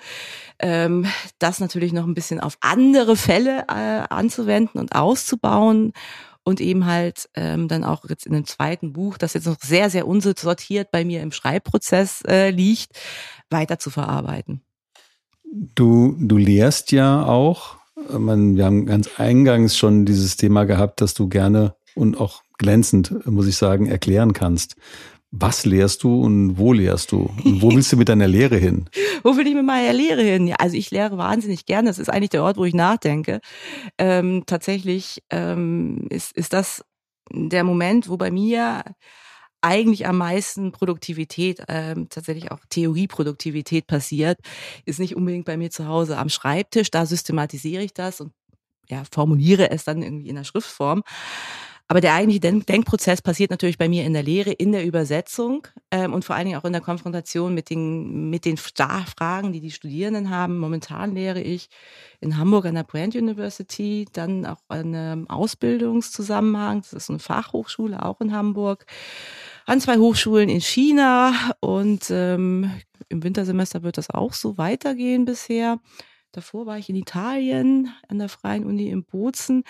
[0.59, 1.07] ähm,
[1.38, 5.92] das natürlich noch ein bisschen auf andere Fälle äh, anzuwenden und auszubauen
[6.44, 9.90] und eben halt ähm, dann auch jetzt in dem zweiten Buch, das jetzt noch sehr,
[9.90, 12.90] sehr unsortiert bei mir im Schreibprozess äh, liegt,
[13.51, 14.62] weiter zu verarbeiten.
[15.53, 17.77] Du, du lehrst ja auch.
[18.10, 23.26] Man, wir haben ganz eingangs schon dieses Thema gehabt, dass du gerne und auch glänzend,
[23.26, 24.76] muss ich sagen, erklären kannst.
[25.30, 27.30] Was lehrst du und wo lehrst du?
[27.42, 28.90] Und wo willst du mit deiner Lehre hin?
[29.22, 30.46] wo will ich mit meiner Lehre hin?
[30.46, 31.88] Ja, also ich lehre wahnsinnig gerne.
[31.88, 33.40] Das ist eigentlich der Ort, wo ich nachdenke.
[33.96, 36.84] Ähm, tatsächlich ähm, ist, ist das
[37.32, 38.84] der Moment, wo bei mir
[39.62, 44.38] eigentlich am meisten Produktivität, ähm, tatsächlich auch Theorieproduktivität passiert,
[44.85, 46.90] ist nicht unbedingt bei mir zu Hause am Schreibtisch.
[46.90, 48.33] Da systematisiere ich das und
[48.88, 51.03] ja, formuliere es dann irgendwie in der Schriftform.
[51.88, 56.14] Aber der eigentliche Denkprozess passiert natürlich bei mir in der Lehre, in der Übersetzung ähm,
[56.14, 59.70] und vor allen Dingen auch in der Konfrontation mit den, mit den Fragen, die die
[59.70, 60.59] Studierenden haben.
[60.59, 61.68] Momentan lehre ich
[62.20, 66.81] in Hamburg an der Brand University, dann auch an einem Ausbildungszusammenhang.
[66.81, 68.87] Das ist eine Fachhochschule auch in Hamburg
[69.66, 72.70] an zwei Hochschulen in China und ähm,
[73.09, 75.79] im Wintersemester wird das auch so weitergehen bisher.
[76.33, 79.64] Davor war ich in Italien an der Freien Uni in Bozen.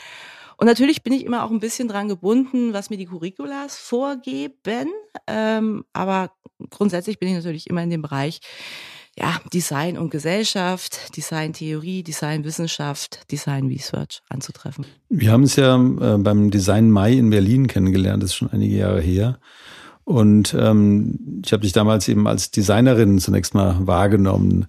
[0.57, 4.89] Und natürlich bin ich immer auch ein bisschen dran gebunden, was mir die Curriculas vorgeben.
[5.27, 6.31] Ähm, aber
[6.71, 8.41] grundsätzlich bin ich natürlich immer in dem Bereich
[9.19, 14.87] ja, Design und Gesellschaft, Design Theorie, Design Wissenschaft, Design Research anzutreffen.
[15.09, 18.77] Wir haben es ja äh, beim Design Mai in Berlin kennengelernt, das ist schon einige
[18.77, 19.39] Jahre her.
[20.05, 24.67] Und ähm, ich habe dich damals eben als Designerin zunächst mal wahrgenommen.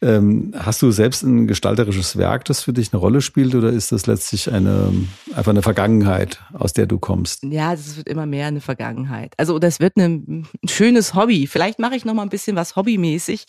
[0.00, 3.90] Ähm, hast du selbst ein gestalterisches Werk, das für dich eine Rolle spielt, oder ist
[3.90, 4.92] das letztlich eine
[5.34, 7.42] einfach eine Vergangenheit, aus der du kommst?
[7.42, 9.34] Ja, das wird immer mehr eine Vergangenheit.
[9.38, 11.48] Also das wird ein, ein schönes Hobby.
[11.48, 13.46] Vielleicht mache ich noch mal ein bisschen was hobbymäßig.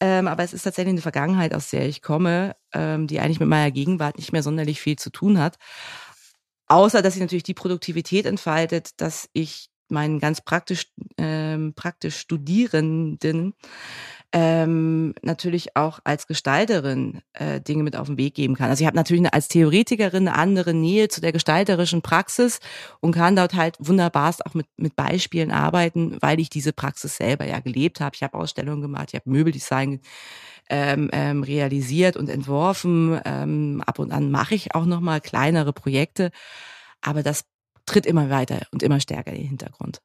[0.00, 3.48] Ähm, aber es ist tatsächlich eine Vergangenheit, aus der ich komme, ähm, die eigentlich mit
[3.48, 5.56] meiner Gegenwart nicht mehr sonderlich viel zu tun hat.
[6.66, 13.54] Außer, dass sie natürlich die Produktivität entfaltet, dass ich meinen ganz praktisch, ähm, praktisch Studierenden
[14.36, 18.68] ähm, natürlich auch als Gestalterin äh, Dinge mit auf den Weg geben kann.
[18.68, 22.58] Also ich habe natürlich als Theoretikerin eine andere Nähe zu der gestalterischen Praxis
[23.00, 27.46] und kann dort halt wunderbarst auch mit, mit Beispielen arbeiten, weil ich diese Praxis selber
[27.46, 28.16] ja gelebt habe.
[28.16, 30.00] Ich habe Ausstellungen gemacht, ich habe Möbeldesign
[30.68, 33.20] ähm, ähm, realisiert und entworfen.
[33.24, 36.32] Ähm, ab und an mache ich auch noch mal kleinere Projekte,
[37.02, 37.44] aber das
[37.86, 40.00] tritt immer weiter und immer stärker in den Hintergrund.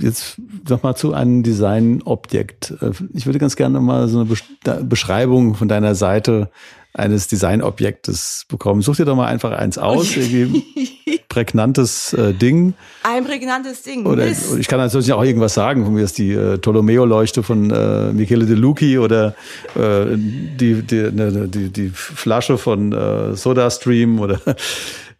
[0.00, 2.74] Jetzt nochmal zu einem Designobjekt.
[3.14, 6.50] Ich würde ganz gerne mal so eine Beschreibung von deiner Seite
[6.94, 8.82] eines Designobjektes bekommen.
[8.82, 12.74] Such dir doch mal einfach eins aus, irgendwie prägnantes äh, Ding.
[13.02, 14.06] Ein prägnantes Ding.
[14.06, 17.70] Oder, oder ich kann natürlich auch irgendwas sagen, von mir ist die äh, Tolomeo-Leuchte von
[17.70, 19.34] äh, Michele De Lucchi oder
[19.76, 24.40] äh, die, die, ne, die, die Flasche von äh, SodaStream oder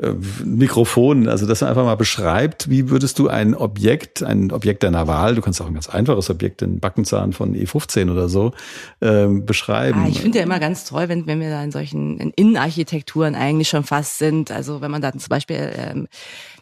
[0.01, 0.13] äh,
[0.45, 5.09] Mikrofon, also dass man einfach mal beschreibt, wie würdest du ein Objekt, ein Objekt deiner
[5.09, 8.53] Wahl, du kannst auch ein ganz einfaches Objekt, den Backenzahn von E15 oder so,
[9.01, 10.05] äh, beschreiben.
[10.05, 13.35] Ah, ich finde ja immer ganz toll, wenn, wenn wir da in solchen in Innenarchitekturen
[13.35, 14.53] eigentlich schon fast sind.
[14.53, 16.07] Also wenn man da zum Beispiel ähm,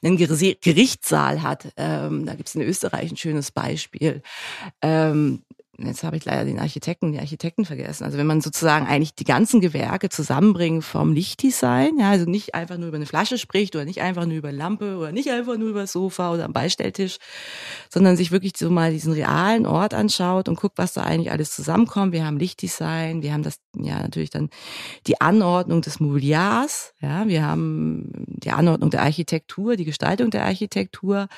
[0.02, 4.22] einen Gerichtssaal hat, ähm, da gibt es in Österreich ein schönes Beispiel.
[4.80, 5.42] Ähm,
[5.78, 8.04] jetzt habe ich leider den Architekten, die Architekten vergessen.
[8.04, 12.78] Also wenn man sozusagen eigentlich die ganzen Gewerke zusammenbringt vom Lichtdesign, ja, also nicht einfach
[12.78, 15.68] nur über eine Flasche spricht oder nicht einfach nur über Lampe oder nicht einfach nur
[15.70, 17.18] über das Sofa oder am Beistelltisch,
[17.90, 21.50] sondern sich wirklich so mal diesen realen Ort anschaut und guckt, was da eigentlich alles
[21.50, 22.12] zusammenkommt.
[22.12, 24.48] Wir haben Lichtdesign, wir haben das, ja, natürlich dann
[25.06, 31.28] die Anordnung des Mobiliars, ja, wir haben die Anordnung der Architektur, die Gestaltung der Architektur.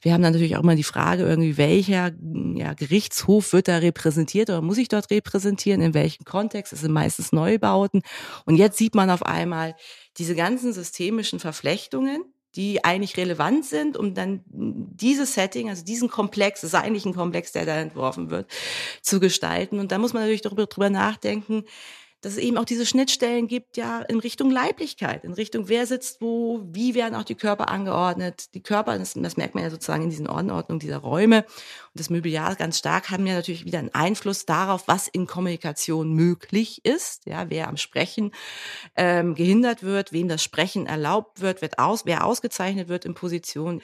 [0.00, 2.12] Wir haben dann natürlich auch immer die Frage irgendwie, welcher
[2.54, 6.92] ja, Gerichtshof wird da repräsentiert oder muss ich dort repräsentieren, in welchem Kontext, es sind
[6.92, 8.02] meistens Neubauten.
[8.44, 9.76] Und jetzt sieht man auf einmal
[10.18, 16.60] diese ganzen systemischen Verflechtungen, die eigentlich relevant sind, um dann dieses Setting, also diesen Komplex,
[16.60, 18.50] das ist eigentlich ein Komplex, der da entworfen wird,
[19.00, 19.78] zu gestalten.
[19.78, 21.64] Und da muss man natürlich darüber, darüber nachdenken,
[22.22, 26.20] dass es eben auch diese Schnittstellen gibt, ja, in Richtung Leiblichkeit, in Richtung, wer sitzt
[26.20, 28.54] wo, wie werden auch die Körper angeordnet.
[28.54, 32.10] Die Körper, das, das merkt man ja sozusagen in diesen Ordnungen dieser Räume und das
[32.10, 37.26] Mobiliar ganz stark, haben ja natürlich wieder einen Einfluss darauf, was in Kommunikation möglich ist,
[37.26, 38.30] ja, wer am Sprechen
[38.96, 43.82] ähm, gehindert wird, wem das Sprechen erlaubt wird, wird aus, wer ausgezeichnet wird in Position.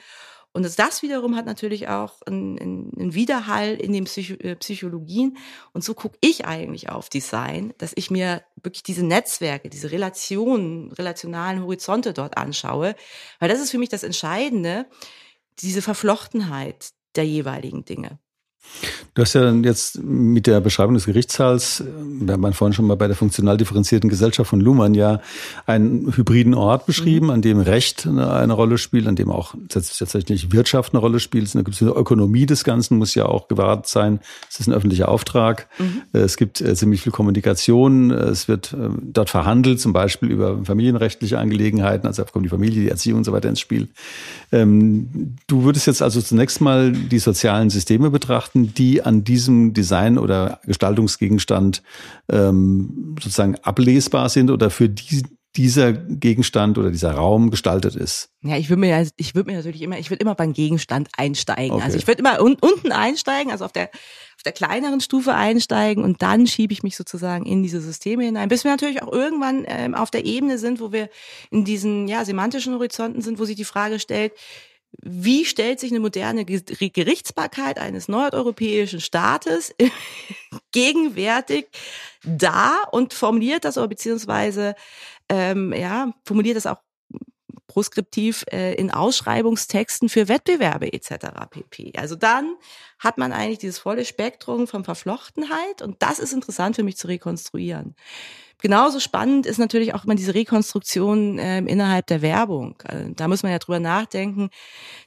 [0.51, 5.37] Und das wiederum hat natürlich auch einen, einen Widerhall in den äh, Psychologien.
[5.73, 10.91] Und so gucke ich eigentlich auf Design, dass ich mir wirklich diese Netzwerke, diese Relationen,
[10.91, 12.95] relationalen Horizonte dort anschaue.
[13.39, 14.87] Weil das ist für mich das Entscheidende,
[15.59, 18.19] diese Verflochtenheit der jeweiligen Dinge.
[19.13, 21.83] Du hast ja jetzt mit der Beschreibung des Gerichtssaals,
[22.21, 25.19] wir haben vorhin schon mal bei der funktional differenzierten Gesellschaft von Luhmann ja
[25.65, 27.31] einen hybriden Ort beschrieben, mhm.
[27.31, 31.53] an dem Recht eine, eine, Rolle spielt, an dem auch tatsächlich Wirtschaft eine Rolle spielt.
[31.53, 34.19] Da gibt es eine Ökonomie des Ganzen, muss ja auch gewahrt sein.
[34.49, 35.67] Es ist ein öffentlicher Auftrag.
[35.79, 36.01] Mhm.
[36.13, 38.11] Es gibt äh, ziemlich viel Kommunikation.
[38.11, 42.07] Es wird äh, dort verhandelt, zum Beispiel über familienrechtliche Angelegenheiten.
[42.07, 43.89] Also da kommt die Familie, die Erziehung und so weiter ins Spiel.
[44.51, 49.73] Ähm, du würdest jetzt also zunächst mal die sozialen Systeme betrachten Eigenschaften, die an diesem
[49.73, 51.83] Design oder Gestaltungsgegenstand
[52.31, 55.23] ähm, sozusagen ablesbar sind oder für die,
[55.55, 58.29] dieser Gegenstand oder dieser Raum gestaltet ist?
[58.41, 61.71] Ja, ich würde mir, ich würde mir natürlich immer, ich würde immer beim Gegenstand einsteigen.
[61.71, 61.83] Okay.
[61.83, 63.89] Also ich würde immer un unten einsteigen, also auf der
[64.37, 68.47] auf der kleineren Stufe einsteigen und dann schiebe ich mich sozusagen in diese Systeme hinein,
[68.47, 71.09] bis wir natürlich auch irgendwann ähm, auf der Ebene sind, wo wir
[71.51, 74.31] in diesen ja semantischen Horizonten sind, wo sich die Frage stellt,
[75.01, 79.73] wie stellt sich eine moderne Gerichtsbarkeit eines nordeuropäischen Staates
[80.71, 81.67] gegenwärtig
[82.23, 84.75] dar und formuliert das oder beziehungsweise
[85.29, 86.77] ähm, ja formuliert das auch
[87.67, 91.27] proskriptiv äh, in Ausschreibungstexten für Wettbewerbe etc.
[91.49, 91.93] pp.
[91.95, 92.55] Also dann
[92.97, 97.07] hat man eigentlich dieses volle Spektrum von Verflochtenheit und das ist interessant für mich zu
[97.07, 97.95] rekonstruieren.
[98.61, 102.75] Genauso spannend ist natürlich auch immer diese Rekonstruktion äh, innerhalb der Werbung.
[102.83, 104.49] Also, da muss man ja drüber nachdenken,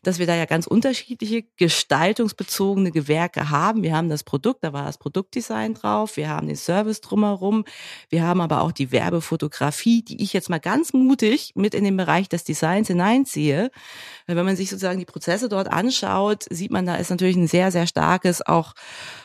[0.02, 3.82] dass wir da ja ganz unterschiedliche gestaltungsbezogene Gewerke haben.
[3.82, 7.66] Wir haben das Produkt, da war das Produktdesign drauf, wir haben den Service drumherum,
[8.08, 11.96] wir haben aber auch die Werbefotografie, die ich jetzt mal ganz mutig mit in den
[11.98, 13.70] Bereich des Designs hineinziehe.
[14.26, 17.70] Wenn man sich sozusagen die Prozesse dort anschaut, sieht man, da ist natürlich ein sehr,
[17.70, 18.72] sehr starkes auch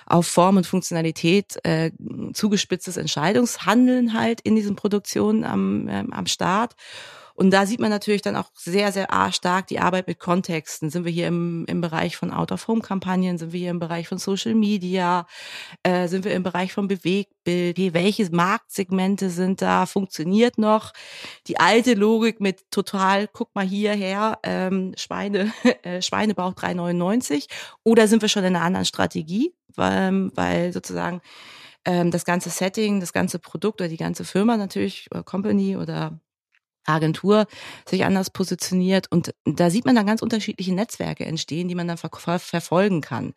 [0.07, 1.91] auf Form und Funktionalität äh,
[2.33, 6.75] zugespitztes Entscheidungshandeln halt in diesen Produktionen am, ähm, am Start.
[7.39, 10.89] Und da sieht man natürlich dann auch sehr, sehr stark die Arbeit mit Kontexten.
[10.89, 13.37] Sind wir hier im, im Bereich von Out-of-Home-Kampagnen?
[13.37, 15.27] Sind wir hier im Bereich von Social Media?
[15.83, 17.93] Äh, sind wir im Bereich von Bewegtbild?
[17.93, 19.85] Welche Marktsegmente sind da?
[19.85, 20.93] Funktioniert noch
[21.45, 27.47] die alte Logik mit total, guck mal hierher, ähm, Schweine, äh, Schweinebauch 3,99?
[27.83, 29.53] Oder sind wir schon in einer anderen Strategie?
[29.75, 31.21] Weil, weil sozusagen
[31.85, 36.19] ähm, das ganze Setting, das ganze Produkt oder die ganze Firma natürlich, oder Company oder
[36.87, 37.45] Agentur
[37.87, 39.11] sich anders positioniert.
[39.11, 43.33] Und da sieht man dann ganz unterschiedliche Netzwerke entstehen, die man dann ver verfolgen kann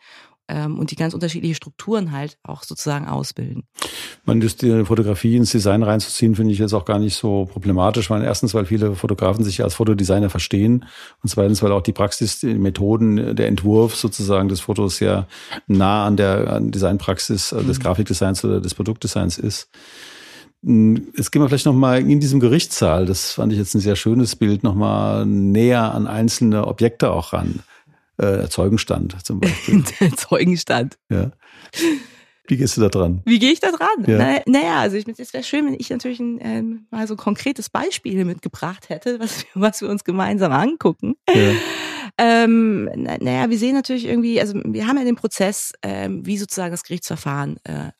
[0.51, 3.65] ähm, und die ganz unterschiedliche Strukturen halt auch sozusagen ausbilden.
[4.25, 8.11] Man ist die Fotografie ins Design reinzuziehen, finde ich jetzt auch gar nicht so problematisch.
[8.11, 10.85] Weil erstens, weil viele Fotografen sich als Fotodesigner verstehen
[11.23, 15.27] und zweitens, weil auch die Praxis, die Methoden, der Entwurf sozusagen des Fotos sehr
[15.67, 17.83] nah an der Designpraxis äh, des mhm.
[17.83, 19.71] Grafikdesigns oder des Produktdesigns ist.
[20.65, 23.07] Hm, jetzt gehen wir vielleicht nochmal in diesem Gerichtssaal.
[23.07, 27.61] Das fand ich jetzt ein sehr schönes Bild, nochmal näher an einzelne Objekte auch ran.
[28.19, 29.83] Äh, Zeugenstand zum Beispiel.
[30.01, 30.99] der Zeugenstand.
[31.11, 31.31] Ja.
[32.47, 33.23] Wie gehst du da dran?
[33.25, 34.05] Wie gehe ich da dran?
[34.07, 34.19] Ja.
[34.19, 37.17] Na, naja, also ich, es wäre schön, wenn ich natürlich ein, ähm, mal so ein
[37.17, 41.15] konkretes Beispiel mitgebracht hätte, was, was wir uns gemeinsam angucken.
[41.33, 41.53] Ja.
[42.19, 42.85] Ähm,
[43.21, 46.83] naja, wir sehen natürlich irgendwie, also wir haben ja den Prozess, ähm, wie sozusagen das
[46.83, 47.93] Gerichtsverfahren äh,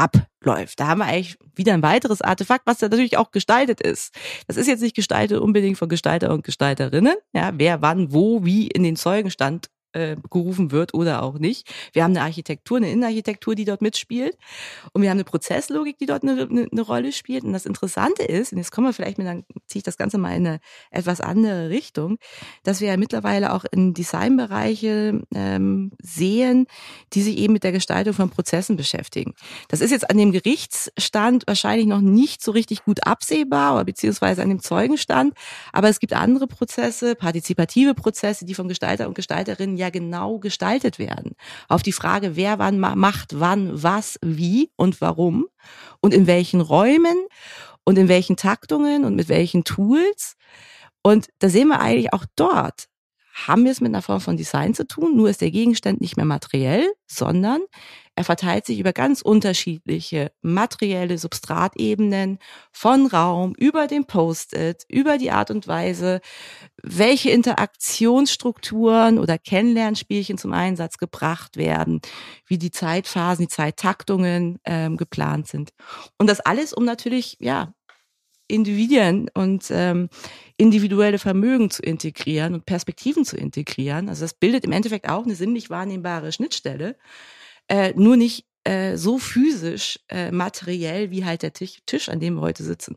[0.00, 0.80] abläuft.
[0.80, 4.14] Da haben wir eigentlich wieder ein weiteres Artefakt, was da natürlich auch gestaltet ist.
[4.46, 8.66] Das ist jetzt nicht gestaltet unbedingt von Gestalter und Gestalterinnen, ja, wer wann, wo, wie
[8.68, 11.72] in den Zeugenstand äh, gerufen wird oder auch nicht.
[11.92, 14.36] Wir haben eine Architektur, eine Innenarchitektur, die dort mitspielt.
[14.92, 17.44] Und wir haben eine Prozesslogik, die dort eine, eine, eine Rolle spielt.
[17.44, 20.18] Und das Interessante ist, und jetzt kommen wir vielleicht mit, dann ziehe ich das Ganze
[20.18, 22.18] mal in eine etwas andere Richtung,
[22.62, 26.66] dass wir ja mittlerweile auch in Designbereiche ähm, sehen,
[27.12, 29.34] die sich eben mit der Gestaltung von Prozessen beschäftigen.
[29.68, 34.42] Das ist jetzt an dem Gerichtsstand wahrscheinlich noch nicht so richtig gut absehbar oder beziehungsweise
[34.42, 35.34] an dem Zeugenstand.
[35.72, 40.98] Aber es gibt andere Prozesse, partizipative Prozesse, die von Gestalter und Gestalterinnen ja genau gestaltet
[40.98, 41.34] werden.
[41.68, 45.46] Auf die Frage, wer wann macht, wann, was, wie und warum
[46.00, 47.16] und in welchen Räumen
[47.84, 50.36] und in welchen Taktungen und mit welchen Tools.
[51.02, 52.89] Und da sehen wir eigentlich auch dort,
[53.46, 56.16] haben wir es mit einer Form von Design zu tun, nur ist der Gegenstand nicht
[56.16, 57.60] mehr materiell, sondern
[58.16, 62.38] er verteilt sich über ganz unterschiedliche materielle Substratebenen
[62.70, 66.20] von Raum über den Post-it, über die Art und Weise,
[66.82, 72.00] welche Interaktionsstrukturen oder Kennenlernspielchen zum Einsatz gebracht werden,
[72.46, 75.70] wie die Zeitphasen, die Zeittaktungen ähm, geplant sind.
[76.18, 77.72] Und das alles, um natürlich, ja,
[78.50, 80.08] Individuen und ähm,
[80.56, 84.08] individuelle Vermögen zu integrieren und Perspektiven zu integrieren.
[84.08, 86.96] Also das bildet im Endeffekt auch eine sinnlich wahrnehmbare Schnittstelle,
[87.68, 92.34] äh, nur nicht äh, so physisch äh, materiell wie halt der Tisch, Tisch, an dem
[92.34, 92.96] wir heute sitzen.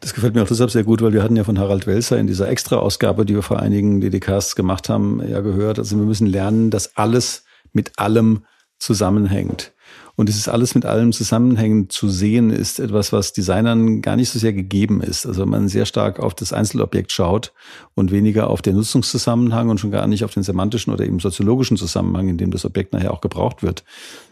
[0.00, 2.26] Das gefällt mir auch deshalb sehr gut, weil wir hatten ja von Harald Welser in
[2.26, 5.78] dieser Extra-Ausgabe, die wir vor einigen DDKs gemacht haben, ja gehört.
[5.78, 8.44] Also wir müssen lernen, dass alles mit allem
[8.78, 9.72] zusammenhängt.
[10.16, 14.38] Und dieses alles mit allem zusammenhängend zu sehen, ist etwas, was Designern gar nicht so
[14.38, 15.26] sehr gegeben ist.
[15.26, 17.52] Also man sehr stark auf das Einzelobjekt schaut
[17.94, 21.76] und weniger auf den Nutzungszusammenhang und schon gar nicht auf den semantischen oder eben soziologischen
[21.76, 23.84] Zusammenhang, in dem das Objekt nachher auch gebraucht wird.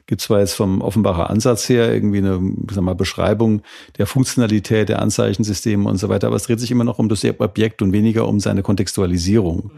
[0.06, 3.60] Gibt zwar jetzt vom Offenbarer Ansatz her irgendwie eine sag mal, Beschreibung
[3.98, 7.24] der Funktionalität der Anzeichensysteme und so weiter, aber es dreht sich immer noch um das
[7.24, 9.70] Objekt und weniger um seine Kontextualisierung.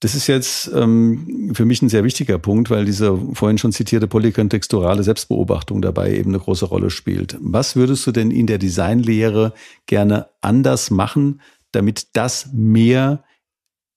[0.00, 4.06] Das ist jetzt ähm, für mich ein sehr wichtiger Punkt, weil diese vorhin schon zitierte
[4.06, 7.36] polykontexturale Selbstbeobachtung dabei eben eine große Rolle spielt.
[7.40, 9.52] Was würdest du denn in der Designlehre
[9.84, 11.42] gerne anders machen,
[11.72, 13.22] damit das mehr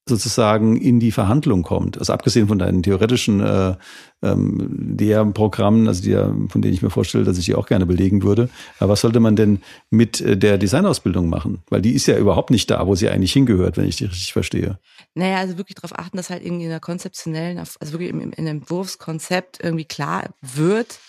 [0.07, 1.97] sozusagen in die Verhandlung kommt.
[1.97, 3.75] Also abgesehen von deinen theoretischen äh,
[4.21, 6.15] ähm, Lehrprogrammen, also die,
[6.49, 8.49] von denen ich mir vorstelle, dass ich die auch gerne belegen würde.
[8.79, 11.63] Aber was sollte man denn mit äh, der Designausbildung machen?
[11.69, 14.33] Weil die ist ja überhaupt nicht da, wo sie eigentlich hingehört, wenn ich die richtig
[14.33, 14.77] verstehe.
[15.15, 18.47] Naja, also wirklich darauf achten, dass halt irgendwie in der konzeptionellen, also wirklich im, im
[18.47, 20.99] Entwurfskonzept irgendwie klar wird,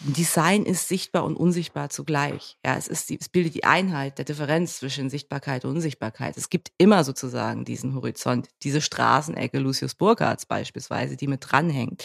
[0.00, 2.58] Design ist sichtbar und unsichtbar zugleich.
[2.64, 6.36] Ja, es ist die, es bildet die Einheit der Differenz zwischen Sichtbarkeit und Unsichtbarkeit.
[6.36, 12.04] Es gibt immer sozusagen diesen Horizont, diese Straßenecke Lucius Burkhards beispielsweise, die mit dranhängt,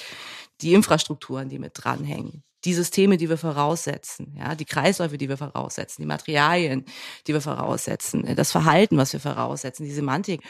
[0.62, 5.38] die Infrastrukturen, die mit dranhängen, die Systeme, die wir voraussetzen, ja, die Kreisläufe, die wir
[5.38, 6.86] voraussetzen, die Materialien,
[7.28, 10.42] die wir voraussetzen, das Verhalten, was wir voraussetzen, die Semantik.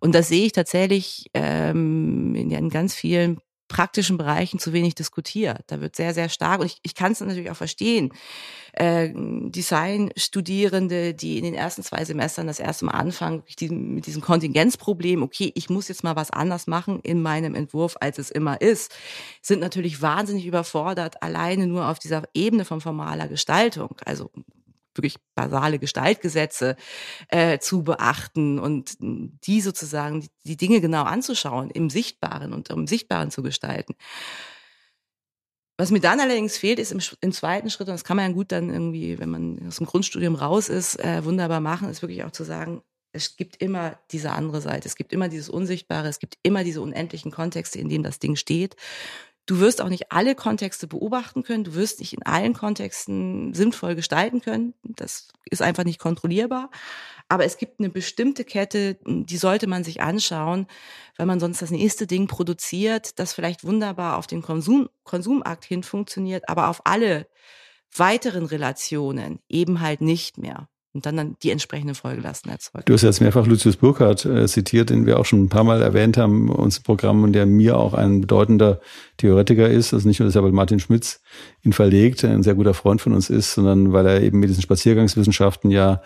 [0.00, 3.40] Und das sehe ich tatsächlich ähm, in ganz vielen
[3.70, 5.62] praktischen Bereichen zu wenig diskutiert.
[5.68, 8.12] Da wird sehr, sehr stark, und ich, ich kann es natürlich auch verstehen,
[8.72, 15.22] äh, Design-Studierende, die in den ersten zwei Semestern das erste Mal anfangen, mit diesem Kontingenzproblem,
[15.22, 18.94] okay, ich muss jetzt mal was anders machen in meinem Entwurf, als es immer ist,
[19.40, 23.96] sind natürlich wahnsinnig überfordert, alleine nur auf dieser Ebene von formaler Gestaltung.
[24.04, 24.30] Also
[24.94, 26.76] wirklich basale Gestaltgesetze
[27.28, 32.86] äh, zu beachten und die sozusagen, die, die Dinge genau anzuschauen, im Sichtbaren und im
[32.86, 33.94] Sichtbaren zu gestalten.
[35.78, 38.34] Was mir dann allerdings fehlt, ist im, im, zweiten Schritt, und das kann man ja
[38.34, 42.22] gut dann irgendwie, wenn man aus dem Grundstudium raus ist, äh, wunderbar machen, ist wirklich
[42.22, 42.82] auch zu sagen,
[43.12, 46.80] es gibt immer diese andere Seite, es gibt immer dieses Unsichtbare, es gibt immer diese
[46.80, 48.76] unendlichen Kontexte, in denen das Ding steht.
[49.50, 51.64] Du wirst auch nicht alle Kontexte beobachten können.
[51.64, 54.74] Du wirst nicht in allen Kontexten sinnvoll gestalten können.
[54.84, 56.70] Das ist einfach nicht kontrollierbar.
[57.28, 60.68] Aber es gibt eine bestimmte Kette, die sollte man sich anschauen,
[61.16, 65.82] weil man sonst das nächste Ding produziert, das vielleicht wunderbar auf den Konsum, Konsumakt hin
[65.82, 67.26] funktioniert, aber auf alle
[67.92, 72.88] weiteren Relationen eben halt nicht mehr und dann, dann die entsprechenden Folgelasten erzeugt.
[72.88, 75.82] Du hast jetzt mehrfach Lucius Burkhardt äh, zitiert, den wir auch schon ein paar Mal
[75.82, 78.80] erwähnt haben, unser Programm, und der mir auch ein bedeutender
[79.16, 79.94] Theoretiker ist.
[79.94, 81.22] Also nicht nur deshalb, weil Martin Schmitz
[81.62, 84.62] ihn verlegt, ein sehr guter Freund von uns ist, sondern weil er eben mit diesen
[84.62, 86.02] Spaziergangswissenschaften ja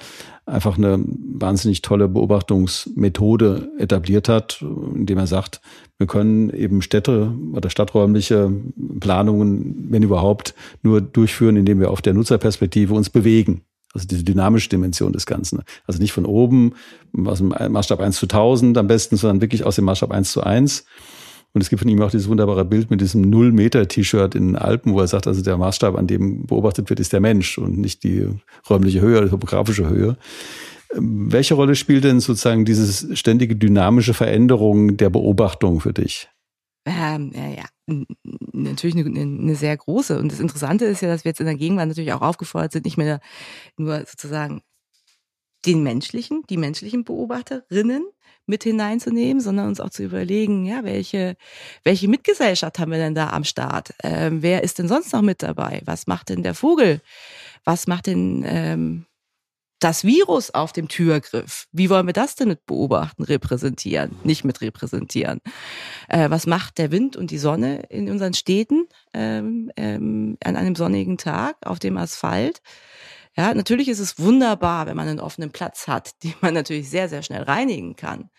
[0.47, 4.63] einfach eine wahnsinnig tolle Beobachtungsmethode etabliert hat,
[4.95, 5.63] indem er sagt,
[5.97, 8.53] wir können eben Städte oder stadträumliche
[9.01, 13.63] Planungen, wenn überhaupt, nur durchführen, indem wir auf der Nutzerperspektive uns bewegen.
[13.95, 15.63] Also diese dynamische Dimension des Ganzen.
[15.87, 16.75] Also nicht von oben
[17.25, 20.43] aus dem Maßstab 1 zu 1000 am besten, sondern wirklich aus dem Maßstab 1 zu
[20.43, 20.85] 1.
[21.53, 24.93] Und es gibt von ihm auch dieses wunderbare Bild mit diesem Null-Meter-T-Shirt in den Alpen,
[24.93, 28.03] wo er sagt, also der Maßstab, an dem beobachtet wird, ist der Mensch und nicht
[28.03, 28.29] die
[28.69, 30.17] räumliche Höhe oder die topografische Höhe.
[30.97, 36.29] Welche Rolle spielt denn sozusagen dieses ständige dynamische Veränderung der Beobachtung für dich?
[36.87, 37.65] Ähm, ja,
[38.53, 40.19] natürlich eine, eine sehr große.
[40.19, 42.85] Und das Interessante ist ja, dass wir jetzt in der Gegenwart natürlich auch aufgefordert sind,
[42.85, 43.21] nicht mehr
[43.77, 44.63] nur sozusagen
[45.65, 48.07] den menschlichen, die menschlichen Beobachterinnen
[48.47, 51.37] mit hineinzunehmen, sondern uns auch zu überlegen, ja, welche,
[51.83, 53.95] welche Mitgesellschaft haben wir denn da am Start?
[54.03, 55.81] Ähm, wer ist denn sonst noch mit dabei?
[55.87, 57.01] Was macht denn der Vogel?
[57.65, 59.07] Was macht denn ähm,
[59.85, 64.63] das Virus auf dem Türgriff, wie wollen wir das denn mit beobachten, repräsentieren, nicht mit
[64.63, 65.41] repräsentieren?
[66.09, 70.75] Äh, was macht der Wind und die Sonne in unseren Städten ähm, ähm, an einem
[70.75, 72.63] sonnigen Tag auf dem Asphalt?
[73.37, 77.11] Ja, natürlich ist es wunderbar, wenn man einen offenen Platz hat, den man natürlich sehr,
[77.11, 78.31] sehr schnell reinigen kann.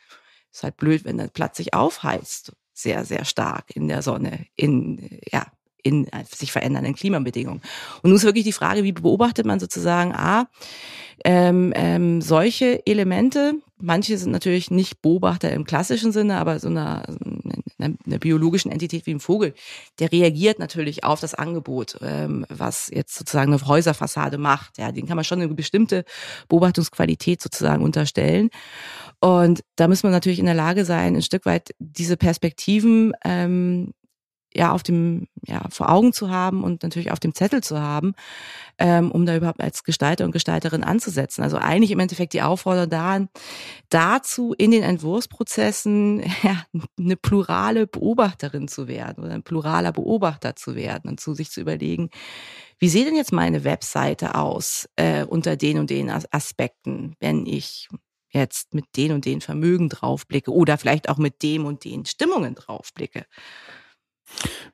[0.52, 5.20] Ist halt blöd, wenn der Platz sich aufheizt, sehr, sehr stark in der Sonne, in,
[5.32, 5.46] ja,
[5.86, 7.62] in sich verändernden Klimabedingungen.
[8.02, 10.48] Und nun ist wirklich die Frage, wie beobachtet man sozusagen A,
[11.24, 17.04] ähm, ähm, solche Elemente, manche sind natürlich nicht Beobachter im klassischen Sinne, aber so einer,
[17.78, 19.54] einer, einer biologischen Entität wie ein Vogel,
[20.00, 24.78] der reagiert natürlich auf das Angebot, ähm, was jetzt sozusagen eine Häuserfassade macht.
[24.78, 26.04] Ja, den kann man schon eine bestimmte
[26.50, 28.50] Beobachtungsqualität sozusagen unterstellen.
[29.20, 33.94] Und da muss man natürlich in der Lage sein, ein Stück weit diese Perspektiven ähm,
[34.56, 38.14] ja auf dem ja vor Augen zu haben und natürlich auf dem Zettel zu haben,
[38.78, 41.44] ähm, um da überhaupt als Gestalter und Gestalterin anzusetzen.
[41.44, 43.30] Also eigentlich im Endeffekt die Aufforderung daran,
[43.90, 46.66] dazu in den Entwurfsprozessen ja,
[47.00, 51.62] eine plurale Beobachterin zu werden oder ein pluraler Beobachter zu werden und zu sich zu
[51.62, 52.10] überlegen,
[52.80, 57.88] wie sieht denn jetzt meine Webseite aus äh, unter den und den Aspekten, wenn ich
[58.36, 62.54] jetzt mit den und den Vermögen draufblicke oder vielleicht auch mit dem und den Stimmungen
[62.54, 63.26] draufblicke.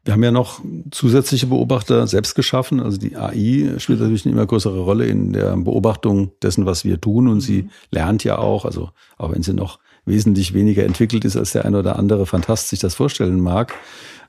[0.03, 2.79] Wir haben ja noch zusätzliche Beobachter selbst geschaffen.
[2.79, 6.99] Also die AI spielt natürlich eine immer größere Rolle in der Beobachtung dessen, was wir
[6.99, 7.27] tun.
[7.27, 7.69] Und sie mhm.
[7.91, 11.75] lernt ja auch, also auch wenn sie noch wesentlich weniger entwickelt ist, als der ein
[11.75, 13.75] oder andere Fantast sich das vorstellen mag.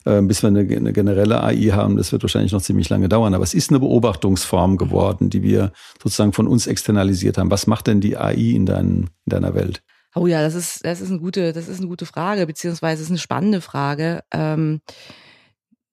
[0.05, 3.35] Äh, bis wir eine, eine generelle AI haben, das wird wahrscheinlich noch ziemlich lange dauern.
[3.35, 7.51] Aber es ist eine Beobachtungsform geworden, die wir sozusagen von uns externalisiert haben.
[7.51, 8.87] Was macht denn die AI in, dein,
[9.25, 9.83] in deiner Welt?
[10.15, 13.09] Oh ja, das ist, das ist eine gute, das ist eine gute Frage, beziehungsweise ist
[13.09, 14.23] eine spannende Frage.
[14.31, 14.81] Ähm,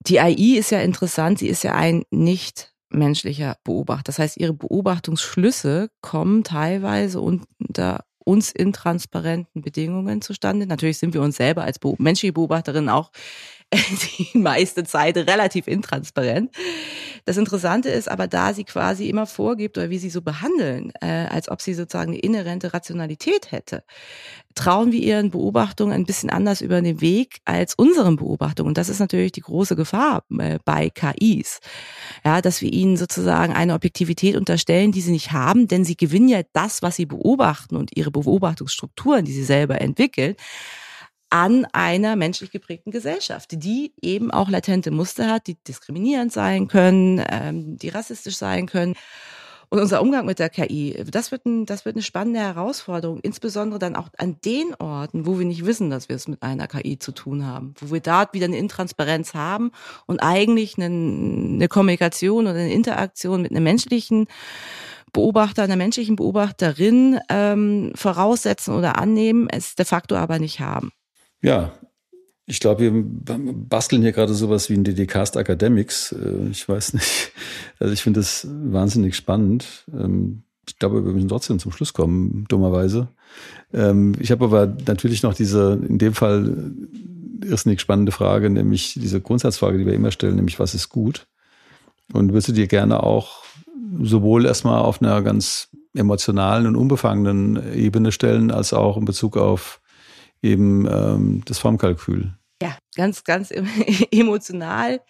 [0.06, 4.04] die AI ist ja interessant, sie ist ja ein nicht menschlicher Beobachter.
[4.04, 10.66] Das heißt, ihre Beobachtungsschlüsse kommen teilweise unter uns intransparenten Bedingungen zustande.
[10.66, 13.10] Natürlich sind wir uns selber als menschliche Beobachterinnen auch
[14.32, 16.50] die meiste Zeit relativ intransparent.
[17.24, 21.26] Das Interessante ist aber, da sie quasi immer vorgibt oder wie sie so behandeln, äh,
[21.30, 23.84] als ob sie sozusagen eine inhärente Rationalität hätte,
[24.54, 28.68] trauen wir ihren Beobachtungen ein bisschen anders über den Weg als unseren Beobachtungen.
[28.68, 31.60] Und das ist natürlich die große Gefahr äh, bei KIs.
[32.24, 36.28] Ja, dass wir ihnen sozusagen eine Objektivität unterstellen, die sie nicht haben, denn sie gewinnen
[36.28, 40.34] ja das, was sie beobachten und ihre Beobachtungsstrukturen, die sie selber entwickeln,
[41.30, 47.24] an einer menschlich geprägten Gesellschaft, die eben auch latente Muster hat, die diskriminierend sein können,
[47.30, 48.94] ähm, die rassistisch sein können.
[49.72, 53.78] Und unser Umgang mit der KI, das wird, ein, das wird eine spannende Herausforderung, insbesondere
[53.78, 56.98] dann auch an den Orten, wo wir nicht wissen, dass wir es mit einer KI
[56.98, 59.70] zu tun haben, wo wir dort wieder eine Intransparenz haben
[60.06, 64.26] und eigentlich eine, eine Kommunikation oder eine Interaktion mit einem menschlichen
[65.12, 70.90] Beobachter, einer menschlichen Beobachterin ähm, voraussetzen oder annehmen, es de facto aber nicht haben.
[71.42, 71.72] Ja,
[72.46, 76.12] ich glaube, wir basteln hier gerade sowas wie ein DDcast Academics.
[76.12, 77.32] Äh, ich weiß nicht.
[77.78, 79.84] Also ich finde das wahnsinnig spannend.
[79.92, 83.08] Ähm, ich glaube, wir müssen trotzdem zum Schluss kommen, dummerweise.
[83.72, 86.72] Ähm, ich habe aber natürlich noch diese, in dem Fall
[87.44, 91.26] irrsinnig spannende Frage, nämlich diese Grundsatzfrage, die wir immer stellen, nämlich was ist gut?
[92.12, 93.44] Und würdest du dir gerne auch
[94.02, 99.79] sowohl erstmal auf einer ganz emotionalen und unbefangenen Ebene stellen, als auch in Bezug auf
[100.42, 102.34] eben ähm, das Formkalkül.
[102.62, 103.50] Ja, ganz, ganz
[104.10, 105.00] emotional.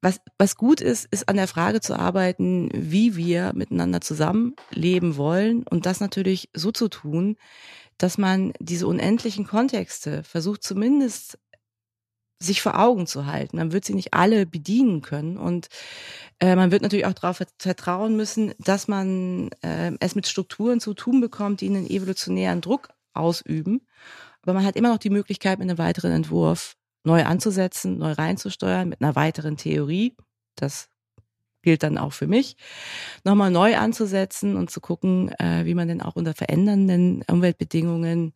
[0.00, 5.64] Was, was gut ist, ist an der Frage zu arbeiten, wie wir miteinander zusammenleben wollen
[5.64, 7.36] und das natürlich so zu tun,
[7.96, 11.38] dass man diese unendlichen Kontexte versucht zumindest
[12.40, 13.56] sich vor Augen zu halten.
[13.56, 15.66] Man wird sie nicht alle bedienen können und
[16.38, 20.94] äh, man wird natürlich auch darauf vertrauen müssen, dass man äh, es mit Strukturen zu
[20.94, 23.80] tun bekommt, die einen evolutionären Druck ausüben
[24.48, 28.88] aber man hat immer noch die Möglichkeit, mit einem weiteren Entwurf neu anzusetzen, neu reinzusteuern,
[28.88, 30.16] mit einer weiteren Theorie.
[30.56, 30.88] Das
[31.62, 32.56] gilt dann auch für mich,
[33.24, 38.32] nochmal neu anzusetzen und zu gucken, äh, wie man denn auch unter verändernden Umweltbedingungen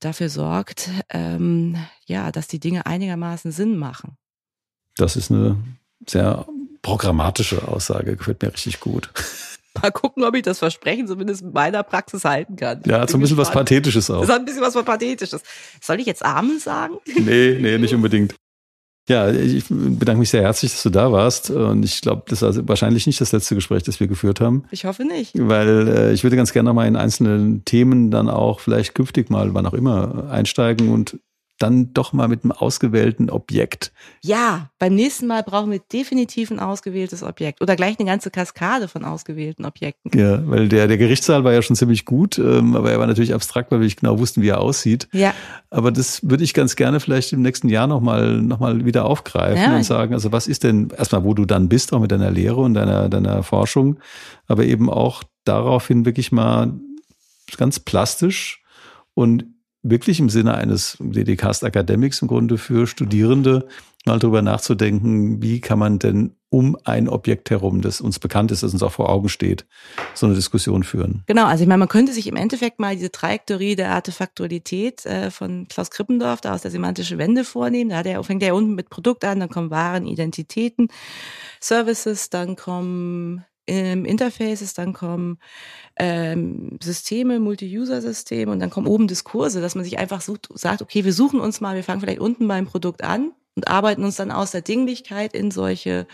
[0.00, 4.16] dafür sorgt, ähm, ja, dass die Dinge einigermaßen Sinn machen.
[4.96, 5.62] Das ist eine
[6.08, 6.46] sehr
[6.82, 9.10] programmatische Aussage, gefällt mir richtig gut.
[9.80, 12.82] Mal gucken, ob ich das Versprechen zumindest in meiner Praxis halten kann.
[12.86, 14.20] Ja, so ein bisschen was Pathetisches auch.
[14.20, 15.42] Das hat ein bisschen was Pathetisches.
[15.80, 16.98] Soll ich jetzt Amen sagen?
[17.06, 18.34] Nee, nee, nicht unbedingt.
[19.08, 21.50] Ja, ich bedanke mich sehr herzlich, dass du da warst.
[21.50, 24.64] Und ich glaube, das war wahrscheinlich nicht das letzte Gespräch, das wir geführt haben.
[24.70, 25.32] Ich hoffe nicht.
[25.36, 29.54] Weil äh, ich würde ganz gerne mal in einzelne Themen dann auch vielleicht künftig mal,
[29.54, 31.18] wann auch immer, einsteigen und
[31.62, 33.92] dann doch mal mit einem ausgewählten Objekt.
[34.22, 38.88] Ja, beim nächsten Mal brauchen wir definitiv ein ausgewähltes Objekt oder gleich eine ganze Kaskade
[38.88, 40.10] von ausgewählten Objekten.
[40.18, 43.32] Ja, weil der, der Gerichtssaal war ja schon ziemlich gut, ähm, aber er war natürlich
[43.32, 45.08] abstrakt, weil wir nicht genau wussten, wie er aussieht.
[45.12, 45.34] Ja.
[45.70, 49.62] Aber das würde ich ganz gerne vielleicht im nächsten Jahr nochmal noch mal wieder aufgreifen
[49.62, 49.76] ja.
[49.76, 52.60] und sagen, also was ist denn erstmal, wo du dann bist, auch mit deiner Lehre
[52.60, 53.98] und deiner, deiner Forschung,
[54.48, 56.72] aber eben auch daraufhin wirklich mal
[57.56, 58.62] ganz plastisch
[59.14, 59.44] und
[59.82, 63.66] wirklich im Sinne eines DD-Cast Academics im Grunde für Studierende
[64.04, 68.62] mal drüber nachzudenken, wie kann man denn um ein Objekt herum, das uns bekannt ist,
[68.62, 69.64] das uns auch vor Augen steht,
[70.12, 71.22] so eine Diskussion führen.
[71.26, 75.30] Genau, also ich meine, man könnte sich im Endeffekt mal diese Trajektorie der Artefaktualität äh,
[75.30, 77.90] von Klaus Krippendorf, da aus der semantischen Wende vornehmen.
[77.90, 80.88] Da hat er, fängt er unten mit Produkt an, dann kommen Waren, Identitäten,
[81.60, 85.38] Services, dann kommen ähm, Interfaces, dann kommen
[85.96, 91.04] ähm, Systeme, Multi-User-Systeme und dann kommen oben Diskurse, dass man sich einfach sucht, sagt, okay,
[91.04, 94.30] wir suchen uns mal, wir fangen vielleicht unten beim Produkt an und arbeiten uns dann
[94.30, 96.06] aus der Dinglichkeit in solche,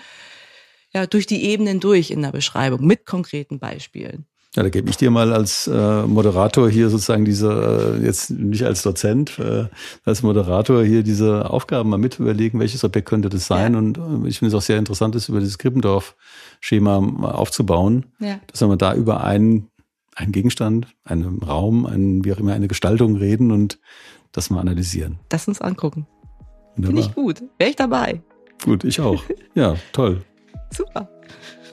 [0.92, 4.26] ja, durch die Ebenen durch in der Beschreibung mit konkreten Beispielen.
[4.56, 8.64] Ja, da gebe ich dir mal als äh, Moderator hier sozusagen diese, äh, jetzt nicht
[8.64, 9.66] als Dozent, äh,
[10.04, 13.74] als Moderator hier diese Aufgaben mal mit überlegen, welches Objekt könnte das sein.
[13.74, 13.78] Ja.
[13.78, 16.96] Und äh, ich finde es auch sehr interessant, das über dieses Krippendorf-Schema
[17.30, 18.40] aufzubauen, ja.
[18.46, 19.68] dass wir da über einen,
[20.16, 23.78] einen Gegenstand, einen Raum, einen, wie auch immer, eine Gestaltung reden und
[24.32, 25.18] das mal analysieren.
[25.28, 26.06] Das uns angucken.
[26.74, 27.42] Finde ich gut.
[27.58, 28.22] Wäre ich dabei.
[28.64, 29.22] Gut, ich auch.
[29.54, 30.22] Ja, toll.
[30.70, 31.08] Super.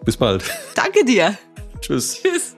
[0.06, 0.44] Bis bald.
[0.74, 1.38] Danke dir.
[1.80, 2.20] Tschüss.
[2.22, 2.56] Tschüss.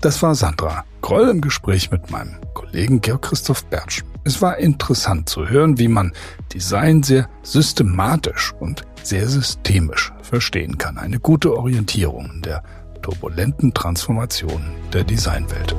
[0.00, 4.02] Das war Sandra Groll im Gespräch mit meinem Kollegen Georg Christoph Bertsch.
[4.24, 6.12] Es war interessant zu hören, wie man
[6.54, 10.96] Design sehr systematisch und sehr systemisch verstehen kann.
[10.96, 12.62] Eine gute Orientierung in der
[13.02, 15.76] turbulenten Transformation der Designwelt.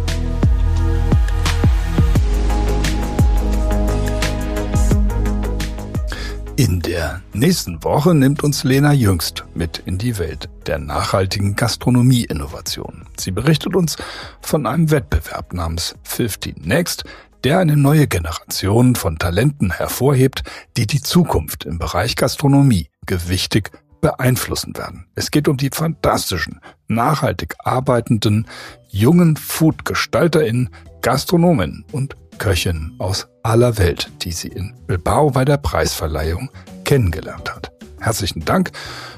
[6.61, 13.07] In der nächsten Woche nimmt uns Lena Jüngst mit in die Welt der nachhaltigen Gastronomie-Innovation.
[13.17, 13.95] Sie berichtet uns
[14.43, 17.03] von einem Wettbewerb namens 15 Next,
[17.43, 20.43] der eine neue Generation von Talenten hervorhebt,
[20.77, 25.07] die die Zukunft im Bereich Gastronomie gewichtig beeinflussen werden.
[25.15, 28.45] Es geht um die fantastischen, nachhaltig arbeitenden,
[28.87, 30.69] jungen Food-GestalterInnen,
[31.01, 36.49] Gastronomen und Köchin aus aller Welt, die sie in Bilbao bei der Preisverleihung
[36.83, 37.71] kennengelernt hat.
[37.99, 38.71] Herzlichen Dank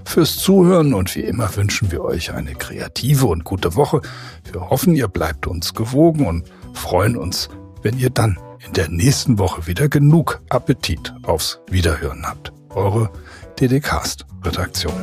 [0.03, 4.01] fürs Zuhören und wie immer wünschen wir euch eine kreative und gute Woche.
[4.51, 7.49] Wir hoffen, ihr bleibt uns gewogen und freuen uns,
[7.81, 12.51] wenn ihr dann in der nächsten Woche wieder genug Appetit aufs Wiederhören habt.
[12.69, 13.09] Eure
[13.59, 14.93] DDcast-Redaktion.